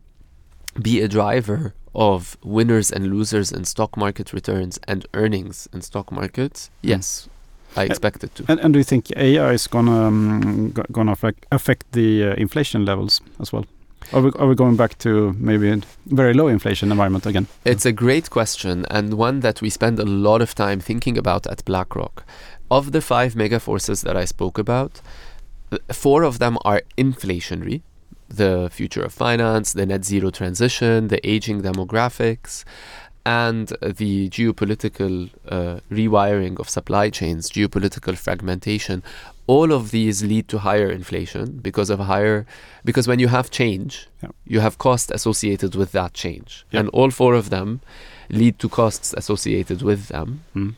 be 0.82 1.00
a 1.02 1.08
driver 1.08 1.76
of 1.96 2.38
winners 2.44 2.92
and 2.92 3.08
losers 3.08 3.52
in 3.52 3.66
stock 3.66 3.98
market 3.98 4.34
returns 4.34 4.80
and 4.88 5.06
earnings 5.14 5.68
in 5.74 5.82
stock 5.82 6.12
markets? 6.12 6.70
Yes, 6.82 7.30
I 7.76 7.84
expect 7.84 8.24
it 8.24 8.36
to. 8.36 8.46
And, 8.48 8.60
and 8.60 8.74
do 8.74 8.80
you 8.80 8.84
think 8.84 9.12
AI 9.16 9.52
is 9.54 9.68
going 9.68 9.88
to 9.88 9.92
um, 9.92 10.74
gonna 10.92 11.12
affect, 11.12 11.46
affect 11.52 11.92
the 11.94 12.26
uh, 12.26 12.34
inflation 12.36 12.86
levels 12.86 13.22
as 13.40 13.52
well? 13.52 13.66
Are 14.14 14.22
we, 14.22 14.32
are 14.38 14.48
we 14.48 14.56
going 14.56 14.76
back 14.76 14.98
to 15.00 15.34
maybe 15.40 15.70
a 15.70 15.82
very 16.06 16.34
low 16.34 16.48
inflation 16.48 16.92
environment 16.92 17.26
again? 17.26 17.48
It's 17.64 17.86
a 17.86 17.92
great 17.92 18.30
question 18.30 18.86
and 18.92 19.16
one 19.16 19.40
that 19.40 19.62
we 19.62 19.70
spend 19.70 20.00
a 20.00 20.06
lot 20.06 20.42
of 20.42 20.54
time 20.54 20.80
thinking 20.80 21.18
about 21.18 21.48
at 21.48 21.66
BlackRock. 21.66 22.24
Of 22.70 22.92
the 22.92 23.02
five 23.02 23.36
mega 23.36 23.60
forces 23.60 24.02
that 24.02 24.16
I 24.16 24.26
spoke 24.26 24.58
about, 24.60 25.02
four 25.92 26.24
of 26.24 26.40
them 26.40 26.58
are 26.64 26.84
inflationary 26.98 27.82
the 28.30 28.70
future 28.72 29.04
of 29.04 29.14
finance, 29.14 29.74
the 29.74 29.86
net 29.86 30.04
zero 30.06 30.30
transition, 30.32 31.08
the 31.10 31.26
aging 31.28 31.62
demographics, 31.62 32.64
and 33.26 33.70
the 33.82 34.30
geopolitical 34.30 35.30
uh, 35.50 35.80
rewiring 35.92 36.60
of 36.60 36.70
supply 36.70 37.10
chains, 37.10 37.50
geopolitical 37.50 38.16
fragmentation. 38.18 39.02
All 39.48 39.72
of 39.72 39.92
these 39.92 40.24
lead 40.24 40.48
to 40.50 40.60
higher 40.60 40.90
inflation 40.92 41.58
because 41.62 41.90
of 41.90 42.00
higher, 42.00 42.46
because 42.84 43.08
when 43.08 43.20
you 43.20 43.28
have 43.28 43.50
change, 43.52 44.08
Yeah. 44.24 44.30
you 44.46 44.60
have 44.60 44.78
cost 44.78 45.12
associated 45.12 45.76
with 45.76 45.92
that 45.92 46.14
change. 46.14 46.66
Yeah. 46.72 46.80
And 46.82 46.90
all 46.90 47.12
four 47.12 47.34
of 47.36 47.50
them 47.50 47.82
lead 48.30 48.58
to 48.60 48.70
costs 48.70 49.14
associated 49.18 49.82
with 49.82 50.08
them 50.08 50.42
Mm. 50.56 50.74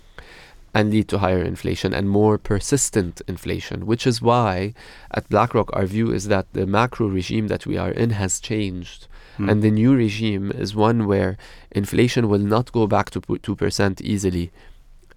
And 0.77 0.91
lead 0.91 1.07
to 1.07 1.17
higher 1.17 1.41
inflation 1.41 1.91
and 1.91 2.07
more 2.07 2.37
persistent 2.37 3.19
inflation, 3.27 3.87
which 3.87 4.05
is 4.05 4.21
why 4.21 4.75
at 5.09 5.27
BlackRock 5.27 5.71
our 5.73 5.87
view 5.87 6.11
is 6.11 6.27
that 6.27 6.45
the 6.53 6.67
macro 6.67 7.07
regime 7.07 7.47
that 7.47 7.65
we 7.65 7.79
are 7.79 7.89
in 7.89 8.11
has 8.11 8.39
changed. 8.39 9.07
Mm. 9.39 9.49
And 9.49 9.63
the 9.63 9.71
new 9.71 9.95
regime 9.95 10.51
is 10.51 10.75
one 10.75 11.07
where 11.07 11.35
inflation 11.71 12.29
will 12.29 12.45
not 12.55 12.71
go 12.71 12.85
back 12.85 13.09
to 13.09 13.21
2% 13.21 14.01
easily, 14.01 14.51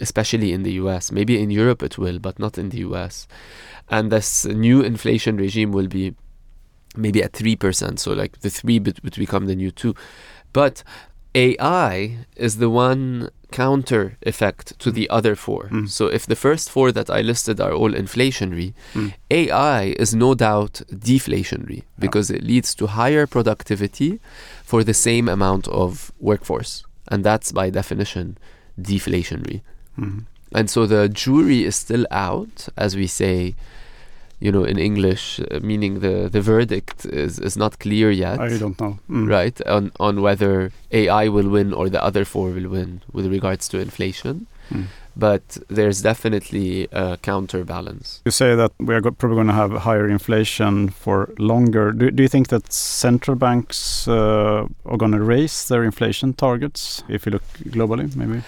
especially 0.00 0.55
in 0.55 0.62
the 0.62 0.73
US. 0.85 1.12
Maybe 1.12 1.38
in 1.38 1.50
Europe 1.50 1.83
it 1.83 1.99
will, 1.99 2.19
but 2.19 2.38
not 2.38 2.57
in 2.57 2.71
the 2.71 2.79
US. 2.79 3.29
And 3.90 4.11
this 4.11 4.47
new 4.47 4.81
inflation 4.81 5.37
regime 5.37 5.73
will 5.73 5.88
be 5.88 6.14
maybe 6.97 7.23
at 7.23 7.33
3%. 7.33 7.99
So, 7.99 8.14
like 8.14 8.40
the 8.40 8.49
3 8.49 8.79
bit 8.79 9.05
would 9.05 9.17
become 9.17 9.45
the 9.45 9.57
new 9.57 9.71
2. 9.71 9.95
But 10.55 10.83
AI 11.35 12.17
is 12.35 12.57
the 12.57 12.71
one 12.71 13.29
counter 13.50 14.16
effect 14.23 14.78
to 14.78 14.90
the 14.90 15.07
other 15.11 15.35
four. 15.37 15.69
Mm. 15.71 15.88
So, 15.88 16.07
if 16.07 16.26
the 16.26 16.37
first 16.37 16.71
four 16.71 16.92
that 16.92 17.09
I 17.11 17.21
listed 17.23 17.61
are 17.61 17.73
all 17.73 17.92
inflationary, 17.92 18.73
Mm. 18.95 19.12
AI 19.30 19.83
is 19.99 20.14
no 20.14 20.35
doubt 20.35 20.75
deflationary 20.92 21.83
because 21.99 22.30
it 22.30 22.42
leads 22.42 22.75
to 22.76 22.87
higher 22.87 23.26
productivity 23.26 24.21
for 24.64 24.85
the 24.85 24.95
same 24.95 25.28
amount 25.28 25.69
of 25.69 26.12
workforce. 26.21 26.85
And 27.09 27.25
that's 27.25 27.52
by 27.52 27.71
definition 27.71 28.37
deflationary. 28.80 29.61
Mhm. 29.99 30.25
And 30.52 30.69
so 30.71 30.87
the 30.87 31.09
jury 31.09 31.64
is 31.64 31.76
still 31.76 32.07
out, 32.11 32.69
as 32.76 32.97
we 32.97 33.07
say, 33.07 33.54
you 34.40 34.50
know, 34.50 34.64
in 34.64 34.78
English, 34.78 35.40
uh, 35.40 35.61
meaning 35.62 36.00
the, 36.00 36.28
the 36.30 36.40
verdict 36.40 37.04
is, 37.04 37.38
is 37.38 37.56
not 37.56 37.78
clear 37.78 38.11
yet 38.11 38.40
I 38.40 38.59
don't 38.59 38.80
know. 38.80 38.99
Mm. 39.09 39.28
right 39.28 39.61
on 39.66 39.92
on 40.00 40.23
whether 40.23 40.73
AI 40.90 41.28
will 41.28 41.49
win 41.49 41.73
or 41.73 41.88
the 41.90 42.02
other 42.02 42.25
four 42.25 42.50
will 42.50 42.68
win 42.70 43.02
with 43.12 43.26
regards 43.26 43.68
to 43.68 43.78
inflation. 43.78 44.47
Mm. 44.70 44.87
but 45.16 45.59
there's 45.68 46.00
definitely 46.00 46.87
a 46.92 47.16
counterbalance. 47.16 48.23
You 48.25 48.30
say 48.30 48.54
that 48.54 48.70
we 48.78 48.94
are 48.94 49.00
go- 49.00 49.11
probably 49.11 49.37
going 49.37 49.49
to 49.49 49.52
have 49.52 49.73
higher 49.73 50.09
inflation 50.09 50.88
for 50.90 51.35
longer. 51.38 51.90
Do, 51.92 52.11
do 52.12 52.23
you 52.23 52.28
think 52.28 52.49
that 52.49 52.73
central 52.73 53.37
banks 53.37 54.06
uh, 54.09 54.66
are 54.87 54.97
going 54.97 55.11
to 55.12 55.20
raise 55.20 55.66
their 55.68 55.82
inflation 55.82 56.32
targets 56.35 57.02
if 57.09 57.26
you 57.26 57.32
look 57.32 57.42
globally, 57.64 58.14
maybe? 58.14 58.42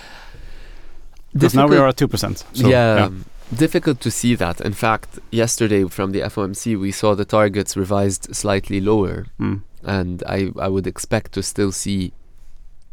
Because 1.32 1.54
now 1.54 1.66
we 1.66 1.76
are 1.76 1.88
at 1.88 1.96
2%. 1.96 2.44
So, 2.54 2.68
yeah, 2.68 3.08
difficult 3.56 4.00
to 4.00 4.10
see 4.10 4.34
that. 4.36 4.60
In 4.60 4.72
fact, 4.72 5.18
yesterday 5.30 5.84
from 5.88 6.12
the 6.12 6.20
FOMC, 6.20 6.78
we 6.78 6.90
saw 6.92 7.14
the 7.14 7.24
targets 7.24 7.76
revised 7.76 8.34
slightly 8.34 8.80
lower, 8.80 9.26
Mm. 9.40 9.62
and 9.84 10.22
I, 10.26 10.50
I 10.58 10.68
would 10.68 10.86
expect 10.86 11.32
to 11.32 11.42
still 11.42 11.72
see 11.72 12.12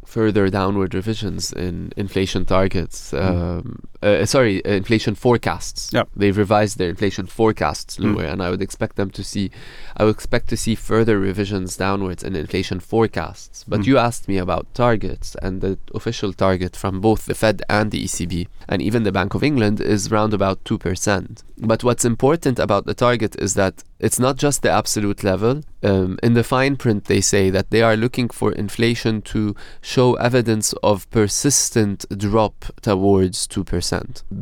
further 0.05 0.49
downward 0.49 0.93
revisions 0.95 1.53
in 1.53 1.91
inflation 1.95 2.45
targets. 2.45 3.11
Mm. 3.11 3.19
Um, 3.21 3.79
uh, 4.01 4.25
sorry, 4.25 4.63
uh, 4.65 4.69
inflation 4.71 5.15
forecasts. 5.15 5.91
Yep. 5.93 6.09
They've 6.15 6.37
revised 6.37 6.77
their 6.77 6.89
inflation 6.89 7.25
forecasts 7.27 7.97
Mm. 7.97 8.15
lower, 8.15 8.25
and 8.25 8.41
I 8.41 8.49
would 8.49 8.61
expect 8.61 8.95
them 8.95 9.09
to 9.11 9.23
see. 9.23 9.51
I 9.97 10.05
would 10.05 10.15
expect 10.15 10.47
to 10.49 10.57
see 10.57 10.75
further 10.75 11.19
revisions 11.19 11.75
downwards 11.77 12.23
in 12.23 12.35
inflation 12.35 12.79
forecasts. 12.79 13.65
But 13.67 13.81
Mm. 13.81 13.87
you 13.87 13.97
asked 13.97 14.27
me 14.27 14.37
about 14.37 14.67
targets, 14.73 15.35
and 15.41 15.61
the 15.61 15.77
official 15.93 16.31
target 16.33 16.75
from 16.75 17.01
both 17.01 17.25
the 17.25 17.35
Fed 17.35 17.61
and 17.69 17.91
the 17.91 18.03
ECB, 18.03 18.47
and 18.67 18.81
even 18.81 19.03
the 19.03 19.11
Bank 19.11 19.33
of 19.35 19.43
England, 19.43 19.81
is 19.81 20.11
round 20.11 20.33
about 20.33 20.63
two 20.65 20.77
percent. 20.77 21.43
But 21.57 21.83
what's 21.83 22.05
important 22.05 22.57
about 22.59 22.85
the 22.85 22.93
target 22.93 23.35
is 23.37 23.53
that 23.55 23.83
it's 23.99 24.19
not 24.19 24.37
just 24.37 24.61
the 24.61 24.71
absolute 24.71 25.23
level. 25.25 25.61
Um, 25.83 26.17
in 26.23 26.33
the 26.33 26.43
fine 26.43 26.77
print, 26.77 27.05
they 27.05 27.19
say 27.21 27.49
that 27.49 27.69
they 27.69 27.81
are 27.81 27.97
looking 27.97 28.29
for 28.29 28.51
inflation 28.53 29.21
to 29.33 29.55
show 29.81 30.13
evidence 30.13 30.73
of 30.83 31.09
persistent 31.11 32.05
drop 32.17 32.55
towards 32.81 33.45
2% 33.47 33.88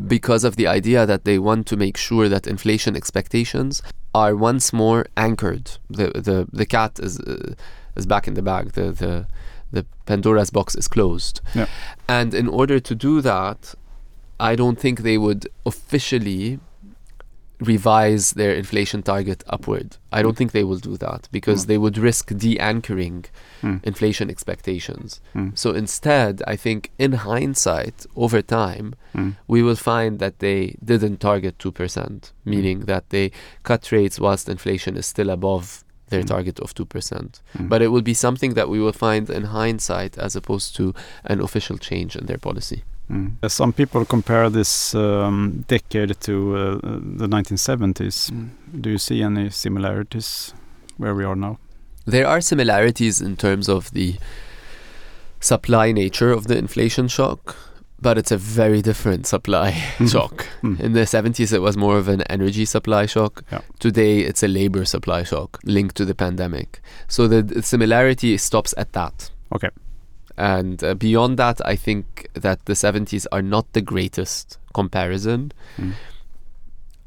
because 0.08 0.44
of 0.44 0.56
the 0.56 0.68
idea 0.68 1.06
that 1.06 1.25
they 1.25 1.39
want 1.39 1.68
to 1.68 1.77
make 1.77 1.98
sure 1.98 2.30
that 2.30 2.48
inflation 2.48 2.96
expectations 2.96 3.82
are 4.13 4.36
once 4.36 4.74
more 4.74 5.06
anchored. 5.16 5.72
The, 5.89 6.08
the, 6.10 6.48
the 6.51 6.66
cat 6.66 7.00
is, 7.00 7.20
uh, 7.20 7.54
is 7.96 8.06
back 8.06 8.27
in 8.27 8.34
the 8.34 8.42
bag. 8.42 8.74
The, 8.74 8.92
the, 8.92 9.27
the 9.72 9.86
Pandora's 10.06 10.50
box 10.50 10.75
is 10.75 10.88
closed. 10.88 11.42
Yeah. 11.54 11.68
And 12.08 12.34
in 12.34 12.48
order 12.48 12.80
to 12.80 12.96
do 12.96 13.22
that, 13.22 13.75
I 14.39 14.56
don't 14.56 14.80
think 14.80 15.01
they 15.01 15.18
would 15.18 15.48
officially 15.66 16.60
revise 17.59 18.33
their 18.33 18.53
inflation 18.53 19.01
target 19.01 19.43
upward. 19.47 19.97
I 20.11 20.21
don't 20.21 20.37
think 20.37 20.51
they 20.51 20.63
will 20.63 20.77
do 20.77 20.95
that 20.97 21.27
because 21.31 21.63
Mm. 21.63 21.67
they 21.67 21.77
would 21.79 21.97
risk 21.97 22.31
de-anchoring 22.37 23.25
Mm. 23.63 23.83
inflation 23.83 24.29
expectations. 24.29 25.19
Mm. 25.35 25.57
So 25.57 25.71
instead, 25.71 26.43
I 26.47 26.55
think 26.55 26.91
in 26.99 27.13
hindsight, 27.13 28.05
over 28.15 28.41
time, 28.43 28.93
Mm. 29.15 29.35
we 29.47 29.63
will 29.63 29.75
find 29.75 30.19
that 30.19 30.37
they 30.39 30.75
didn't 30.83 31.19
target 31.19 31.57
2%, 31.57 32.31
meaning 32.45 32.81
that 32.81 33.09
they 33.09 33.31
cut 33.63 33.91
rates 33.91 34.19
whilst 34.19 34.47
inflation 34.49 34.95
is 34.95 35.07
still 35.07 35.29
above 35.31 35.83
their 36.09 36.21
Mm. 36.23 36.27
target 36.27 36.59
of 36.59 36.73
2%. 36.75 37.41
Mm. 37.57 37.67
But 37.69 37.81
it 37.81 37.87
will 37.87 38.03
be 38.03 38.13
something 38.13 38.53
that 38.53 38.69
we 38.69 38.79
will 38.79 38.93
find 38.93 39.29
in 39.29 39.45
hindsight 39.45 40.17
as 40.17 40.35
opposed 40.35 40.75
to 40.75 40.93
an 41.25 41.41
official 41.41 41.77
change 41.77 42.15
in 42.15 42.27
their 42.27 42.37
policy. 42.37 42.83
Mm. 43.09 43.31
Uh, 43.41 43.47
Some 43.49 43.71
people 43.73 44.03
compare 44.05 44.49
this 44.49 44.93
um, 44.95 45.63
decade 45.67 46.19
to 46.21 46.55
uh, 46.55 46.75
the 47.17 47.27
1970s. 47.27 48.31
Do 48.81 48.89
you 48.89 48.97
see 48.97 49.21
any 49.23 49.49
similarities 49.49 50.53
where 50.97 51.15
we 51.15 51.23
are 51.23 51.35
now? 51.35 51.57
There 52.05 52.27
are 52.27 52.41
similarities 52.41 53.21
in 53.21 53.35
terms 53.37 53.69
of 53.69 53.91
the 53.91 54.15
supply 55.39 55.91
nature 55.91 56.31
of 56.31 56.47
the 56.47 56.57
inflation 56.57 57.07
shock, 57.07 57.55
but 58.01 58.17
it's 58.17 58.31
a 58.31 58.37
very 58.37 58.81
different 58.81 59.25
supply 59.27 59.71
Mhm. 59.97 60.09
shock. 60.11 60.45
Mm. 60.63 60.79
In 60.79 60.93
the 60.93 61.05
70s, 61.05 61.53
it 61.53 61.61
was 61.61 61.77
more 61.77 61.97
of 61.97 62.07
an 62.07 62.21
energy 62.23 62.65
supply 62.65 63.05
shock. 63.07 63.43
Yeah. 63.51 63.61
Today, 63.79 64.19
it's 64.19 64.43
a 64.43 64.47
labor 64.47 64.85
supply 64.85 65.23
shock 65.23 65.59
linked 65.63 65.96
to 65.98 66.05
the 66.05 66.15
pandemic. 66.15 66.81
So 67.07 67.27
the, 67.27 67.41
the 67.41 67.61
similarity 67.61 68.37
stops 68.37 68.74
at 68.77 68.91
that. 68.93 69.31
Okay. 69.55 69.70
And 70.37 70.83
uh, 70.83 70.93
beyond 70.93 71.37
that, 71.37 71.59
I 71.65 71.75
think 71.75 72.29
that 72.33 72.63
the 72.65 72.73
70s 72.73 73.25
are 73.31 73.41
not 73.41 73.73
the 73.73 73.81
greatest 73.81 74.57
comparison. 74.73 75.51
Mm. 75.77 75.93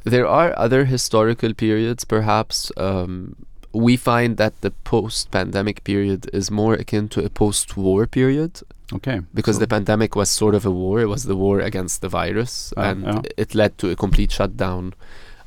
There 0.05 0.27
are 0.27 0.59
other 0.59 0.85
historical 0.87 1.55
periods, 1.55 2.05
perhaps. 2.05 2.73
Um, 2.77 3.37
we 3.73 3.97
find 3.97 4.37
that 4.39 4.61
the 4.63 4.71
post 4.71 5.31
pandemic 5.31 5.85
period 5.85 6.29
is 6.33 6.51
more 6.51 6.75
akin 6.75 7.09
to 7.11 7.25
a 7.25 7.29
post 7.31 7.77
war 7.77 8.07
period 8.07 8.61
Okay. 8.93 9.21
because 9.33 9.57
So- 9.57 9.61
the 9.61 9.69
pandemic 9.69 10.17
was 10.17 10.29
sort 10.29 10.55
of 10.57 10.67
a 10.67 10.71
war. 10.71 11.01
It 11.01 11.07
was 11.07 11.25
the 11.25 11.37
war 11.37 11.61
against 11.61 12.01
the 12.01 12.09
virus, 12.09 12.73
Ah, 12.77 12.91
and 12.91 13.29
it 13.37 13.55
led 13.55 13.79
to 13.79 13.91
a 13.91 13.95
complete 13.97 14.33
shutdown 14.33 14.95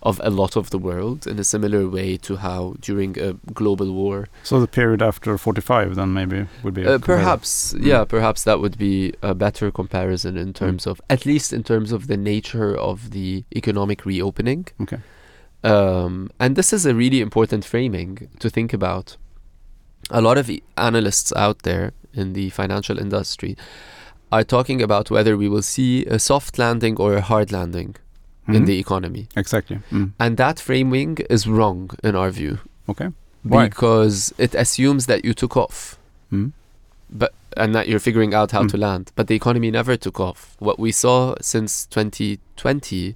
of 0.03 0.19
a 0.23 0.29
lot 0.29 0.55
of 0.57 0.69
the 0.69 0.77
world 0.77 1.25
in 1.27 1.39
a 1.39 1.43
similar 1.43 1.87
way 1.87 2.17
to 2.17 2.35
how 2.35 2.75
during 2.81 3.17
a 3.19 3.33
global 3.53 3.91
war. 3.93 4.27
So 4.43 4.59
the 4.59 4.67
period 4.67 5.01
after 5.01 5.37
45 5.37 5.95
then 5.95 6.13
maybe 6.13 6.45
would 6.63 6.73
be 6.73 6.83
a 6.83 6.95
Uh, 6.95 6.97
perhaps, 6.99 7.73
Mm. 7.73 7.85
yeah, 7.85 8.03
perhaps 8.05 8.43
that 8.43 8.59
would 8.59 8.77
be 8.77 9.13
a 9.21 9.33
better 9.33 9.71
comparison 9.71 10.37
in 10.37 10.51
terms 10.53 10.85
of, 10.87 10.99
at 11.09 11.25
least 11.25 11.53
in 11.53 11.63
terms 11.63 11.91
of 11.93 12.07
the 12.07 12.17
nature 12.17 12.75
of 12.77 13.11
the 13.11 13.43
economic 13.55 14.05
reopening. 14.05 14.67
Okay. 14.81 14.99
Um, 15.63 16.29
and 16.39 16.55
this 16.55 16.73
is 16.73 16.85
a 16.85 16.93
really 16.93 17.21
important 17.21 17.63
framing 17.65 18.27
to 18.39 18.49
think 18.49 18.73
about. 18.73 19.17
A 20.09 20.19
lot 20.21 20.37
of 20.37 20.49
e- 20.49 20.61
analysts 20.75 21.31
out 21.35 21.59
there 21.63 21.91
in 22.13 22.33
the 22.33 22.49
financial 22.49 22.99
industry 22.99 23.55
are 24.31 24.43
talking 24.43 24.81
about 24.81 25.09
whether 25.09 25.37
we 25.37 25.47
will 25.47 25.61
see 25.61 26.05
a 26.07 26.19
soft 26.19 26.59
landing 26.59 26.97
or 26.97 27.13
a 27.15 27.21
hard 27.21 27.51
landing 27.51 27.95
in 28.47 28.63
Mhm. 28.63 28.65
the 28.65 28.77
economy. 28.79 29.27
Exactly. 29.35 29.79
Mm. 29.91 30.11
And 30.19 30.37
that 30.37 30.59
framing 30.59 31.17
is 31.29 31.47
wrong 31.47 31.91
in 32.03 32.15
our 32.15 32.29
view 32.31 32.59
Okay. 32.89 33.09
Why? 33.43 33.67
because 33.69 34.33
it 34.37 34.53
assumes 34.55 35.05
that 35.05 35.23
you 35.25 35.33
took 35.33 35.55
off 35.57 35.97
Mm. 36.31 36.51
but 37.09 37.33
and 37.55 37.73
that 37.75 37.87
you're 37.87 37.99
figuring 37.99 38.33
out 38.33 38.51
how 38.51 38.63
Mm. 38.63 38.69
to 38.71 38.77
land. 38.77 39.11
But 39.15 39.27
the 39.27 39.35
economy 39.35 39.69
never 39.71 39.95
took 39.95 40.19
off. 40.19 40.55
What 40.59 40.79
we 40.79 40.91
saw 40.91 41.35
since 41.41 41.85
2020 41.85 43.15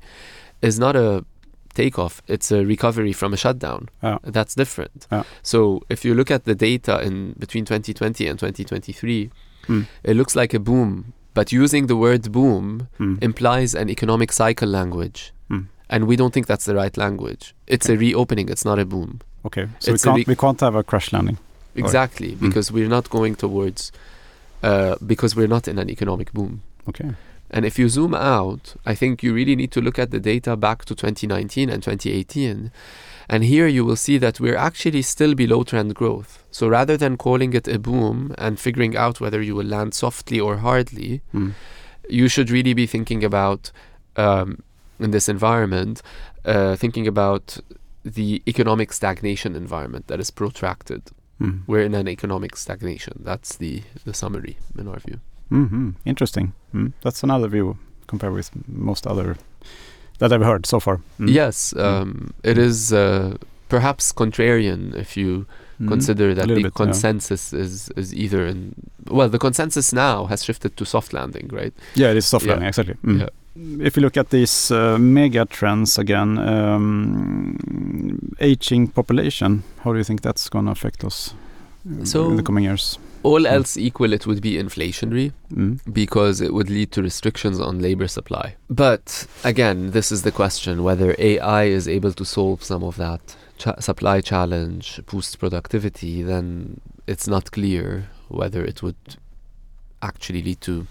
is 0.62 0.78
not 0.80 0.96
a 0.96 1.26
takeoff; 1.74 2.22
it's 2.28 2.52
a 2.52 2.66
recovery 2.66 3.13
from 3.13 3.34
a 3.34 3.38
shutdown. 3.38 3.90
That's 4.24 4.56
different. 4.56 5.08
So 5.44 5.82
if 5.90 6.06
you 6.06 6.13
look 6.16 6.32
at 6.32 6.46
the 6.46 6.56
data 6.56 7.02
in 7.02 7.34
between 7.38 7.66
2020 7.66 8.28
and 8.28 8.38
2023, 8.40 9.30
Mm. 9.68 9.86
it 10.04 10.16
looks 10.16 10.36
like 10.36 10.54
a 10.54 10.60
boom. 10.60 11.13
But 11.38 11.52
using 11.63 11.88
the 11.88 11.95
word 12.06 12.23
boom 12.32 12.88
Mm. 13.00 13.15
implies 13.28 13.76
an 13.82 13.88
economic 13.95 14.32
cycle 14.32 14.69
language. 14.80 15.19
Mm. 15.52 15.65
And 15.93 16.02
we 16.10 16.15
don't 16.19 16.34
think 16.34 16.47
that's 16.47 16.65
the 16.65 16.76
right 16.82 16.95
language. 16.97 17.43
It's 17.67 17.88
a 17.89 17.95
reopening, 17.95 18.50
it's 18.54 18.65
not 18.69 18.78
a 18.80 18.86
boom. 18.86 19.12
Okay. 19.47 19.65
So 19.80 19.91
we 19.91 19.95
It's 19.95 20.04
a 20.04 20.08
can't 20.08 20.28
we 20.28 20.36
can't 20.36 20.60
have 20.62 20.76
a 20.76 20.84
crash 20.84 21.08
landing. 21.13 21.38
Exactly, 21.76 22.32
Mm. 22.34 22.39
because 22.45 22.67
we're 22.76 22.89
not 22.97 23.06
going 23.10 23.36
towards, 23.36 23.91
uh, 24.69 24.95
because 25.06 25.36
we're 25.38 25.47
not 25.56 25.67
in 25.67 25.78
an 25.80 25.89
economic 25.89 26.30
boom. 26.34 26.62
Okay. 26.89 27.12
And 27.50 27.65
if 27.65 27.80
you 27.80 27.88
zoom 27.88 28.13
out, 28.13 28.76
I 28.91 28.93
think 28.95 29.23
you 29.23 29.32
really 29.34 29.56
need 29.56 29.71
to 29.71 29.82
look 29.82 29.97
at 30.00 30.10
the 30.12 30.19
data 30.19 30.56
back 30.58 30.84
to 30.86 30.93
2019 30.95 31.69
and 31.69 31.82
2018. 31.84 32.71
And 33.30 33.44
here 33.44 33.68
you 33.68 33.84
will 33.86 33.98
see 33.98 34.18
that 34.20 34.40
we're 34.40 34.56
actually 34.56 35.02
still 35.02 35.36
below 35.36 35.63
trend 35.63 35.94
growth. 35.96 36.44
So 36.52 36.68
rather 36.68 36.96
than 36.98 37.18
calling 37.18 37.54
it 37.54 37.68
a 37.68 37.78
boom 37.78 38.34
and 38.38 38.58
figuring 38.60 38.96
out 38.96 39.20
whether 39.20 39.42
you 39.42 39.54
will 39.56 39.66
land 39.68 39.94
softly 39.94 40.40
or 40.40 40.58
hardly, 40.58 41.22
Mm. 41.34 41.52
you 42.10 42.30
should 42.30 42.50
really 42.50 42.74
be 42.74 42.88
thinking 42.88 43.24
about, 43.26 43.72
um, 44.16 44.60
in 45.00 45.12
this 45.12 45.28
environment, 45.30 46.02
uh, 46.46 46.76
thinking 46.78 47.06
about 47.08 47.60
the 48.06 48.42
economic 48.48 48.94
stagnation 48.94 49.56
environment 49.56 50.08
that 50.08 50.20
is 50.20 50.32
protracted. 50.32 51.02
Mm. 51.42 51.63
We're 51.68 51.84
in 51.86 51.94
an 51.94 52.08
economic 52.08 52.56
stagnation. 52.56 53.22
That's 53.26 53.58
the, 53.58 53.84
the 54.06 54.13
summary 54.13 54.58
in 54.80 54.88
our 54.88 55.00
view. 55.00 55.20
hmm 55.50 55.90
Interesting. 56.06 56.54
Mm. 56.74 56.94
That's 57.02 57.24
another 57.24 57.50
view 57.50 57.78
compared 58.08 58.34
with 58.34 58.50
most 58.68 59.06
other 59.06 59.36
that 60.19 60.32
I've 60.34 60.41
heard 60.45 60.65
so 60.65 60.80
far. 60.80 60.99
Mm. 61.19 61.30
Yes, 61.34 61.73
um, 61.77 62.34
it 62.43 62.58
is 62.58 62.91
uh, 62.93 63.38
perhaps 63.69 64.12
contrarian 64.13 64.95
if 64.95 65.15
you 65.17 65.45
Mm. 65.80 65.89
consider 65.89 66.34
that 66.34 66.47
the 66.47 66.56
bit, 66.56 66.63
yeah. 66.63 66.69
consensus 66.86 67.53
is, 67.53 67.89
is 67.95 68.12
either 68.12 68.47
in. 68.47 68.73
Well, 69.12 69.30
the 69.30 69.38
consensus 69.38 69.93
now 69.93 70.25
has 70.25 70.43
shifted 70.43 70.75
to 70.77 70.86
soft 70.86 71.13
landing, 71.13 71.49
right? 71.53 71.71
Yeah, 71.93 72.10
it 72.10 72.17
is 72.17 72.25
soft 72.25 72.45
Yeah. 72.45 72.53
landing, 72.53 72.67
exactly. 72.69 72.95
Mm. 73.06 73.19
Yeah. 73.19 73.86
If 73.86 73.95
you 73.95 74.01
look 74.01 74.17
at 74.17 74.30
these 74.32 74.71
uh, 74.71 74.97
mega 74.97 75.45
trends 75.45 75.99
again, 75.99 76.39
um, 76.39 77.58
aging 78.39 78.88
population, 78.88 79.63
how 79.84 79.91
do 79.91 79.97
you 79.99 80.03
think 80.03 80.21
that's 80.21 80.49
going 80.49 80.65
to 80.65 80.71
affect 80.71 81.03
us 81.03 81.36
uh, 81.86 82.06
So- 82.06 82.30
in 82.32 82.38
the 82.38 82.43
coming 82.43 82.63
years? 82.63 82.97
All 83.23 83.41
Mm. 83.41 83.51
else 83.51 83.77
equal, 83.77 84.13
it 84.13 84.25
would 84.27 84.41
be 84.41 84.53
inflationary 84.53 85.32
Mm. 85.53 85.80
because 85.93 86.39
it 86.41 86.53
would 86.53 86.69
lead 86.69 86.91
to 86.93 87.01
restrictions 87.01 87.60
on 87.60 87.80
labor 87.80 88.08
supply. 88.08 88.56
But 88.69 89.27
again, 89.43 89.91
this 89.91 90.12
is 90.12 90.21
the 90.21 90.32
question 90.32 90.84
whether 90.84 91.15
AI 91.19 91.63
is 91.65 91.88
able 91.88 92.13
to 92.13 92.23
solve 92.25 92.63
some 92.63 92.84
of 92.84 92.95
that 92.97 93.36
cha- 93.58 93.80
supply 93.80 94.21
challenge, 94.21 95.01
boost 95.12 95.39
productivity, 95.39 96.21
then 96.23 96.80
it's 97.08 97.27
not 97.27 97.51
clear 97.51 98.10
whether 98.30 98.63
it 98.63 98.82
would 98.84 98.95
actually 100.01 100.41
lead 100.43 100.62
to 100.62 100.88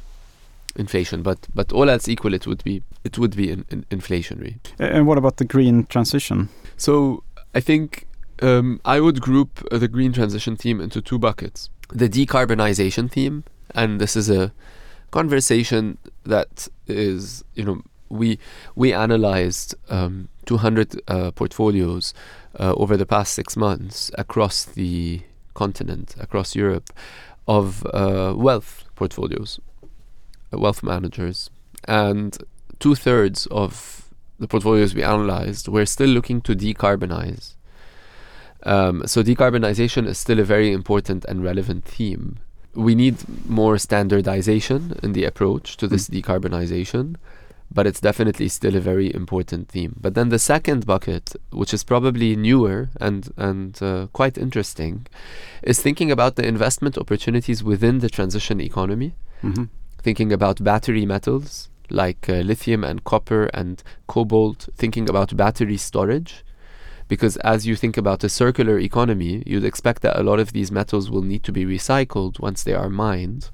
inflation. 0.74 1.22
But 1.22 1.46
but 1.54 1.72
all 1.72 1.88
else 1.88 2.08
equal, 2.08 2.34
it 2.34 2.46
would 2.46 2.62
be 2.64 2.82
it 3.04 3.18
would 3.18 3.36
be 3.36 3.50
in, 3.50 3.64
in 3.70 3.84
inflationary. 3.90 4.56
And 4.78 5.06
what 5.06 5.16
about 5.18 5.36
the 5.36 5.44
green 5.44 5.86
transition? 5.86 6.48
So 6.76 7.22
I 7.54 7.60
think 7.60 8.06
um, 8.42 8.80
I 8.84 9.00
would 9.00 9.20
group 9.22 9.66
uh, 9.72 9.78
the 9.78 9.88
green 9.88 10.12
transition 10.12 10.56
theme 10.56 10.80
into 10.80 11.00
two 11.00 11.18
buckets: 11.18 11.70
the 11.88 12.08
decarbonization 12.08 13.10
theme, 13.10 13.44
and 13.74 14.00
this 14.00 14.16
is 14.16 14.30
a 14.30 14.52
conversation 15.10 15.98
that 16.24 16.68
is 16.86 17.44
you 17.54 17.64
know 17.64 17.82
we 18.08 18.38
we 18.74 18.92
analyzed 18.92 19.74
um, 19.88 20.28
200 20.46 21.00
uh, 21.08 21.30
portfolios 21.32 22.14
uh, 22.58 22.72
over 22.74 22.96
the 22.96 23.06
past 23.06 23.34
six 23.34 23.56
months 23.56 24.10
across 24.16 24.64
the 24.64 25.22
continent, 25.54 26.14
across 26.20 26.54
Europe, 26.54 26.90
of 27.48 27.84
uh, 27.86 28.34
wealth 28.36 28.84
portfolios, 28.94 29.60
uh, 30.52 30.58
wealth 30.58 30.82
managers, 30.82 31.50
and 31.84 32.38
two 32.78 32.94
thirds 32.94 33.46
of 33.46 34.10
the 34.38 34.48
portfolios 34.48 34.94
we 34.94 35.02
analyzed 35.02 35.68
were 35.68 35.86
still 35.86 36.08
looking 36.08 36.40
to 36.42 36.54
decarbonize. 36.54 37.54
Um, 38.66 39.06
so 39.06 39.22
decarbonization 39.22 40.06
is 40.06 40.18
still 40.18 40.40
a 40.40 40.44
very 40.44 40.72
important 40.72 41.24
and 41.24 41.42
relevant 41.42 41.84
theme. 41.84 42.38
We 42.74 42.94
need 42.94 43.16
more 43.48 43.78
standardization 43.78 44.98
in 45.02 45.14
the 45.14 45.24
approach 45.24 45.78
to 45.78 45.88
this 45.88 46.08
decarbonization 46.08 47.16
but 47.72 47.86
it's 47.86 48.00
definitely 48.00 48.48
still 48.48 48.76
a 48.76 48.80
very 48.80 49.12
important 49.14 49.68
theme. 49.68 49.96
But 50.00 50.14
then 50.14 50.28
the 50.28 50.38
second 50.38 50.86
bucket, 50.86 51.34
which 51.50 51.74
is 51.74 51.84
probably 51.84 52.36
newer 52.36 52.90
and 53.00 53.28
and 53.36 53.80
uh, 53.82 54.06
quite 54.12 54.38
interesting, 54.38 55.06
is 55.62 55.80
thinking 55.80 56.10
about 56.10 56.36
the 56.36 56.46
investment 56.46 56.96
opportunities 56.96 57.64
within 57.64 57.98
the 57.98 58.08
transition 58.08 58.60
economy. 58.60 59.14
Mm-hmm. 59.42 59.64
Thinking 60.00 60.32
about 60.32 60.62
battery 60.62 61.04
metals 61.04 61.68
like 61.90 62.28
uh, 62.28 62.34
lithium 62.34 62.84
and 62.84 63.04
copper 63.04 63.46
and 63.46 63.82
cobalt. 64.06 64.68
Thinking 64.76 65.08
about 65.08 65.36
battery 65.36 65.76
storage. 65.76 66.44
Because 67.08 67.36
as 67.38 67.66
you 67.66 67.76
think 67.76 67.96
about 67.96 68.24
a 68.24 68.28
circular 68.28 68.78
economy, 68.78 69.42
you'd 69.46 69.64
expect 69.64 70.02
that 70.02 70.18
a 70.18 70.22
lot 70.24 70.40
of 70.40 70.52
these 70.52 70.72
metals 70.72 71.10
will 71.10 71.22
need 71.22 71.44
to 71.44 71.52
be 71.52 71.64
recycled 71.64 72.40
once 72.40 72.62
they 72.64 72.74
are 72.74 72.90
mined 72.90 73.50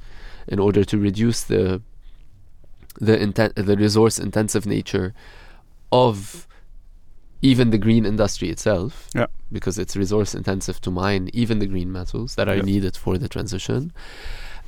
in 0.49 0.59
order 0.59 0.85
to 0.85 0.99
reduce 0.99 1.43
the 1.43 1.83
the 3.01 3.17
inten- 3.17 3.55
the 3.55 3.77
resource 3.77 4.19
intensive 4.19 4.67
nature 4.67 5.15
of 5.91 6.47
even 7.41 7.71
the 7.71 7.79
green 7.79 8.05
industry 8.05 8.49
itself 8.51 9.09
Yeah. 9.15 9.27
because 9.51 9.79
it's 9.79 9.97
resource 9.97 10.35
intensive 10.35 10.79
to 10.83 10.91
mine 10.91 11.31
even 11.33 11.59
the 11.59 11.67
green 11.67 11.91
metals 11.91 12.35
that 12.37 12.49
are 12.49 12.57
Yeah. 12.57 12.63
needed 12.63 12.97
for 12.97 13.17
the 13.19 13.29
transition 13.29 13.93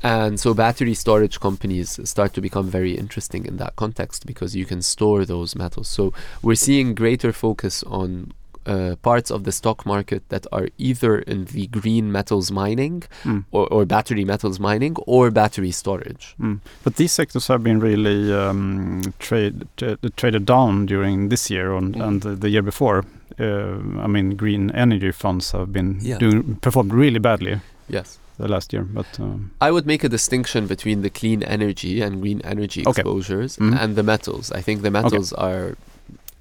and 0.02 0.40
so 0.40 0.54
battery 0.54 0.94
storage 0.94 1.38
companies 1.38 2.00
start 2.08 2.32
to 2.34 2.40
become 2.40 2.68
very 2.68 2.92
interesting 2.96 3.44
in 3.46 3.56
that 3.58 3.76
context 3.76 4.24
because 4.26 4.56
you 4.56 4.64
can 4.64 4.80
store 4.80 5.24
those 5.26 5.54
metals 5.54 5.88
so 5.88 6.12
we're 6.42 6.54
seeing 6.68 6.94
greater 6.94 7.30
focus 7.32 7.82
on 7.84 8.32
uh, 8.66 8.96
parts 9.02 9.30
of 9.30 9.44
the 9.44 9.52
stock 9.52 9.84
market 9.86 10.22
that 10.28 10.46
are 10.52 10.68
either 10.78 11.18
in 11.18 11.44
the 11.46 11.66
green 11.66 12.10
metals 12.12 12.50
mining 12.50 13.02
Mm. 13.24 13.44
or, 13.52 13.66
or 13.72 13.84
battery 13.86 14.24
metals 14.24 14.58
mining 14.58 14.96
or 15.06 15.30
battery 15.30 15.70
storage 15.72 16.34
Mm. 16.40 16.58
But 16.84 16.96
these 16.96 17.12
sectors 17.12 17.48
have 17.48 17.62
been 17.62 17.80
really 17.80 18.32
um, 18.32 19.02
trade, 19.18 19.66
tra- 19.76 19.96
traded 20.16 20.44
down 20.46 20.86
during 20.86 21.28
this 21.30 21.50
year 21.50 21.74
and, 21.76 21.94
Mm. 21.94 22.02
and 22.06 22.22
the, 22.22 22.34
the 22.36 22.48
year 22.48 22.62
before. 22.62 23.04
Uh, 23.38 23.78
I 24.04 24.06
mean, 24.06 24.36
green 24.36 24.70
energy 24.70 25.12
funds 25.12 25.52
have 25.52 25.66
been 25.72 25.98
Yeah. 26.00 26.18
doing 26.18 26.56
performed 26.60 26.92
really 26.92 27.18
badly 27.20 27.60
yes 27.88 28.18
the 28.38 28.48
last 28.48 28.72
year. 28.72 28.82
But 28.84 29.06
um, 29.20 29.50
I 29.60 29.70
would 29.70 29.86
make 29.86 30.02
a 30.04 30.08
distinction 30.08 30.66
between 30.66 31.02
the 31.02 31.10
clean 31.10 31.42
energy 31.42 32.00
and 32.04 32.20
green 32.20 32.40
energy 32.44 32.82
Okay. 32.86 33.00
exposures 33.02 33.56
Mhm. 33.58 33.76
and 33.80 33.96
the 33.96 34.02
metals. 34.02 34.50
I 34.52 34.62
think 34.62 34.82
the 34.82 34.90
metals 34.90 35.32
are 35.32 35.76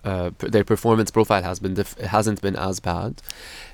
uh, 0.04 0.32
their 0.40 0.64
performance 0.64 1.12
profile 1.12 1.44
has 1.44 1.60
been 1.60 1.76
dif- 1.76 1.98
hasn't 2.00 2.42
been 2.42 2.56
as 2.56 2.80
bad. 2.80 3.22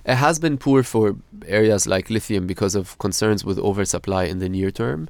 It 0.06 0.16
has 0.16 0.40
been 0.40 0.58
poor 0.58 0.84
for 0.84 1.16
areas 1.48 1.88
like 1.88 2.10
lithium 2.10 2.46
because 2.48 2.76
of 2.76 2.98
concerns 3.00 3.44
with 3.44 3.58
oversupply 3.60 4.26
in 4.26 4.40
the 4.40 4.50
near 4.50 4.72
term. 4.72 5.10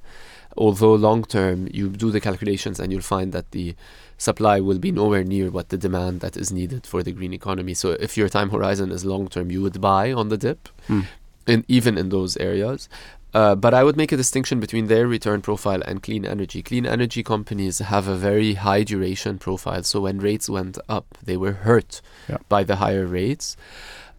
Although 0.58 0.96
long 0.96 1.24
term, 1.24 1.68
you 1.72 1.90
do 1.90 2.12
the 2.12 2.20
calculations 2.20 2.80
and 2.80 2.92
you'll 2.92 3.02
find 3.02 3.32
that 3.34 3.52
the 3.52 3.76
supply 4.18 4.60
will 4.60 4.80
be 4.80 4.92
nowhere 4.92 5.24
near 5.24 5.50
what 5.50 5.70
the 5.70 5.78
demand 5.78 6.20
that 6.22 6.36
is 6.36 6.52
needed 6.52 6.86
for 6.86 7.04
the 7.04 7.12
green 7.12 7.34
economy. 7.34 7.74
So 7.74 7.92
if 7.92 8.18
your 8.18 8.30
time 8.30 8.50
horizon 8.50 8.92
is 8.92 9.06
long 9.06 9.28
term, 9.28 9.52
you 9.52 9.62
would 9.62 9.80
buy 9.80 10.12
on 10.12 10.30
the 10.30 10.38
dip 10.38 10.70
mm. 10.88 11.06
in 11.48 11.64
even 11.68 11.98
in 11.98 12.10
those 12.10 12.36
areas. 12.38 12.90
Uh, 13.34 13.54
but 13.56 13.74
I 13.76 13.84
would 13.84 13.96
make 13.96 14.12
a 14.12 14.18
distinction 14.18 14.60
between 14.60 14.88
their 14.88 15.08
return 15.08 15.42
profile 15.42 15.82
and 15.86 16.02
clean 16.02 16.26
energy. 16.26 16.64
Clean 16.64 16.86
energy 16.86 17.22
companies 17.22 17.78
have 17.80 18.08
a 18.08 18.16
very 18.16 18.56
high 18.56 18.84
duration 18.84 19.38
profile. 19.38 19.84
So 19.84 20.02
when 20.02 20.18
rates 20.18 20.50
went 20.50 20.80
up, 20.90 21.18
they 21.24 21.38
were 21.38 21.52
hurt 21.52 22.02
Yeah. 22.28 22.38
by 22.50 22.64
the 22.64 22.78
higher 22.78 23.06
rates. 23.06 23.56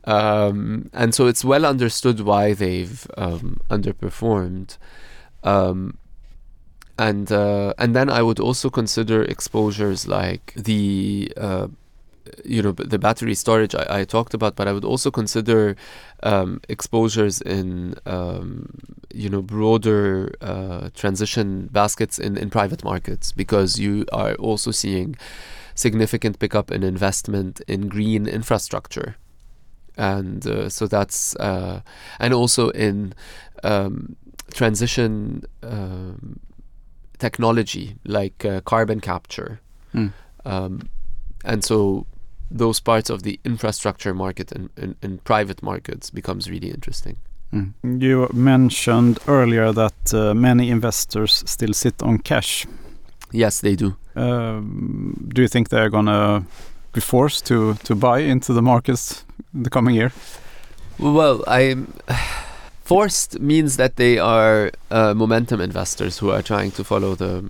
Um, 0.05 0.91
and 0.93 1.15
so 1.15 1.27
it's 1.27 1.45
well 1.45 1.67
understood 1.67 2.21
why 2.21 2.55
they've 2.55 3.05
um, 3.17 3.61
underperformed. 3.69 4.79
Um, 5.43 5.99
and 6.99 7.33
uh, 7.33 7.73
and 7.79 7.97
then 7.97 8.11
I 8.11 8.23
would 8.23 8.39
also 8.39 8.71
consider 8.71 9.23
exposures 9.23 10.07
like 10.07 10.53
the 10.55 11.33
uh, 11.37 11.69
you 12.45 12.63
know 12.63 12.73
the 12.73 12.99
battery 12.99 13.35
storage 13.35 13.75
I, 13.75 14.01
I 14.01 14.05
talked 14.05 14.35
about, 14.35 14.57
but 14.57 14.69
I 14.69 14.73
would 14.73 14.85
also 14.85 15.11
consider 15.11 15.77
um, 16.23 16.61
exposures 16.69 17.41
in 17.41 17.95
um, 18.07 18.67
you 19.15 19.29
know 19.29 19.43
broader 19.43 20.33
uh, 20.41 20.91
transition 20.95 21.69
baskets 21.73 22.19
in, 22.19 22.37
in 22.37 22.51
private 22.51 22.85
markets 22.85 23.33
because 23.33 23.79
you 23.79 24.05
are 24.13 24.35
also 24.35 24.71
seeing 24.71 25.17
significant 25.75 26.39
pickup 26.39 26.71
in 26.71 26.83
investment 26.83 27.61
in 27.67 27.89
green 27.89 28.27
infrastructure, 28.27 29.17
and 29.97 30.47
uh, 30.47 30.69
so 30.69 30.87
that's 30.87 31.35
uh, 31.37 31.81
and 32.19 32.35
also 32.35 32.71
in 32.71 33.15
um, 33.65 34.17
transition 34.53 35.45
um, 35.63 36.39
technology 37.19 37.97
like 38.05 38.45
uh, 38.45 38.61
carbon 38.63 39.01
capture, 39.01 39.61
Mm. 39.95 40.13
um, 40.45 40.89
and 41.45 41.65
so 41.65 42.07
those 42.51 42.81
parts 42.81 43.11
of 43.11 43.23
the 43.23 43.39
infrastructure 43.45 44.15
market 44.15 44.53
and 44.53 44.71
in, 44.77 44.97
in, 45.03 45.19
private 45.19 45.63
markets 45.63 46.11
becomes 46.11 46.51
really 46.51 46.71
interesting. 46.71 47.17
Mm. 47.53 47.73
You 48.03 48.29
mentioned 48.33 49.19
earlier 49.27 49.73
that 49.73 50.15
uh, 50.15 50.35
many 50.35 50.71
investors 50.71 51.43
still 51.47 51.73
sit 51.73 52.03
on 52.03 52.19
cash. 52.19 52.67
Yes, 53.33 53.61
they 53.61 53.77
do. 53.77 53.97
Um, 54.17 55.31
do 55.35 55.43
you 55.43 55.49
think 55.49 55.69
they're 55.69 55.91
gonna 55.91 56.45
be 56.93 57.01
forced 57.01 57.47
to 57.47 57.75
to 57.85 57.95
buy 57.95 58.19
into 58.21 58.53
the 58.53 58.63
markets 58.63 59.25
in 59.55 59.63
the 59.63 59.71
coming 59.71 59.95
year? 59.95 60.13
Well, 60.99 61.45
I'm 61.47 61.93
forced 62.85 63.41
means 63.41 63.77
that 63.77 63.97
they 63.97 64.19
are 64.19 64.71
uh, 64.91 65.15
momentum 65.15 65.61
investors 65.61 66.19
who 66.19 66.31
are 66.31 66.43
trying 66.43 66.73
to 66.73 66.85
follow 66.85 67.15
the 67.15 67.45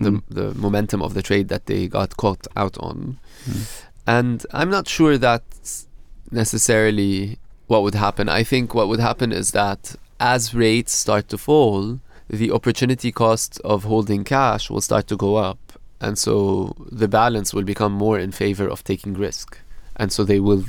the, 0.00 0.10
Mm. 0.10 0.22
the 0.30 0.54
momentum 0.54 1.02
of 1.02 1.12
the 1.14 1.22
trade 1.22 1.48
that 1.48 1.66
they 1.66 1.88
got 1.88 2.16
caught 2.16 2.46
out 2.56 2.78
on. 2.78 3.18
Mm. 3.44 3.82
And 4.08 4.46
I'm 4.52 4.70
not 4.70 4.88
sure 4.88 5.18
that's 5.18 5.86
necessarily 6.30 7.38
what 7.66 7.82
would 7.82 7.94
happen. 7.94 8.26
I 8.30 8.42
think 8.42 8.74
what 8.74 8.88
would 8.88 9.00
happen 9.00 9.32
is 9.32 9.50
that 9.50 9.94
as 10.18 10.54
rates 10.54 10.92
start 10.92 11.28
to 11.28 11.36
fall, 11.36 12.00
the 12.30 12.50
opportunity 12.50 13.12
cost 13.12 13.60
of 13.64 13.84
holding 13.84 14.24
cash 14.24 14.70
will 14.70 14.80
start 14.80 15.08
to 15.08 15.16
go 15.16 15.36
up. 15.36 15.58
And 16.00 16.16
so 16.16 16.74
the 16.90 17.06
balance 17.06 17.52
will 17.52 17.64
become 17.64 17.92
more 17.92 18.18
in 18.18 18.32
favor 18.32 18.66
of 18.66 18.82
taking 18.82 19.12
risk. 19.12 19.58
And 19.96 20.10
so 20.10 20.24
they 20.24 20.40
will 20.40 20.64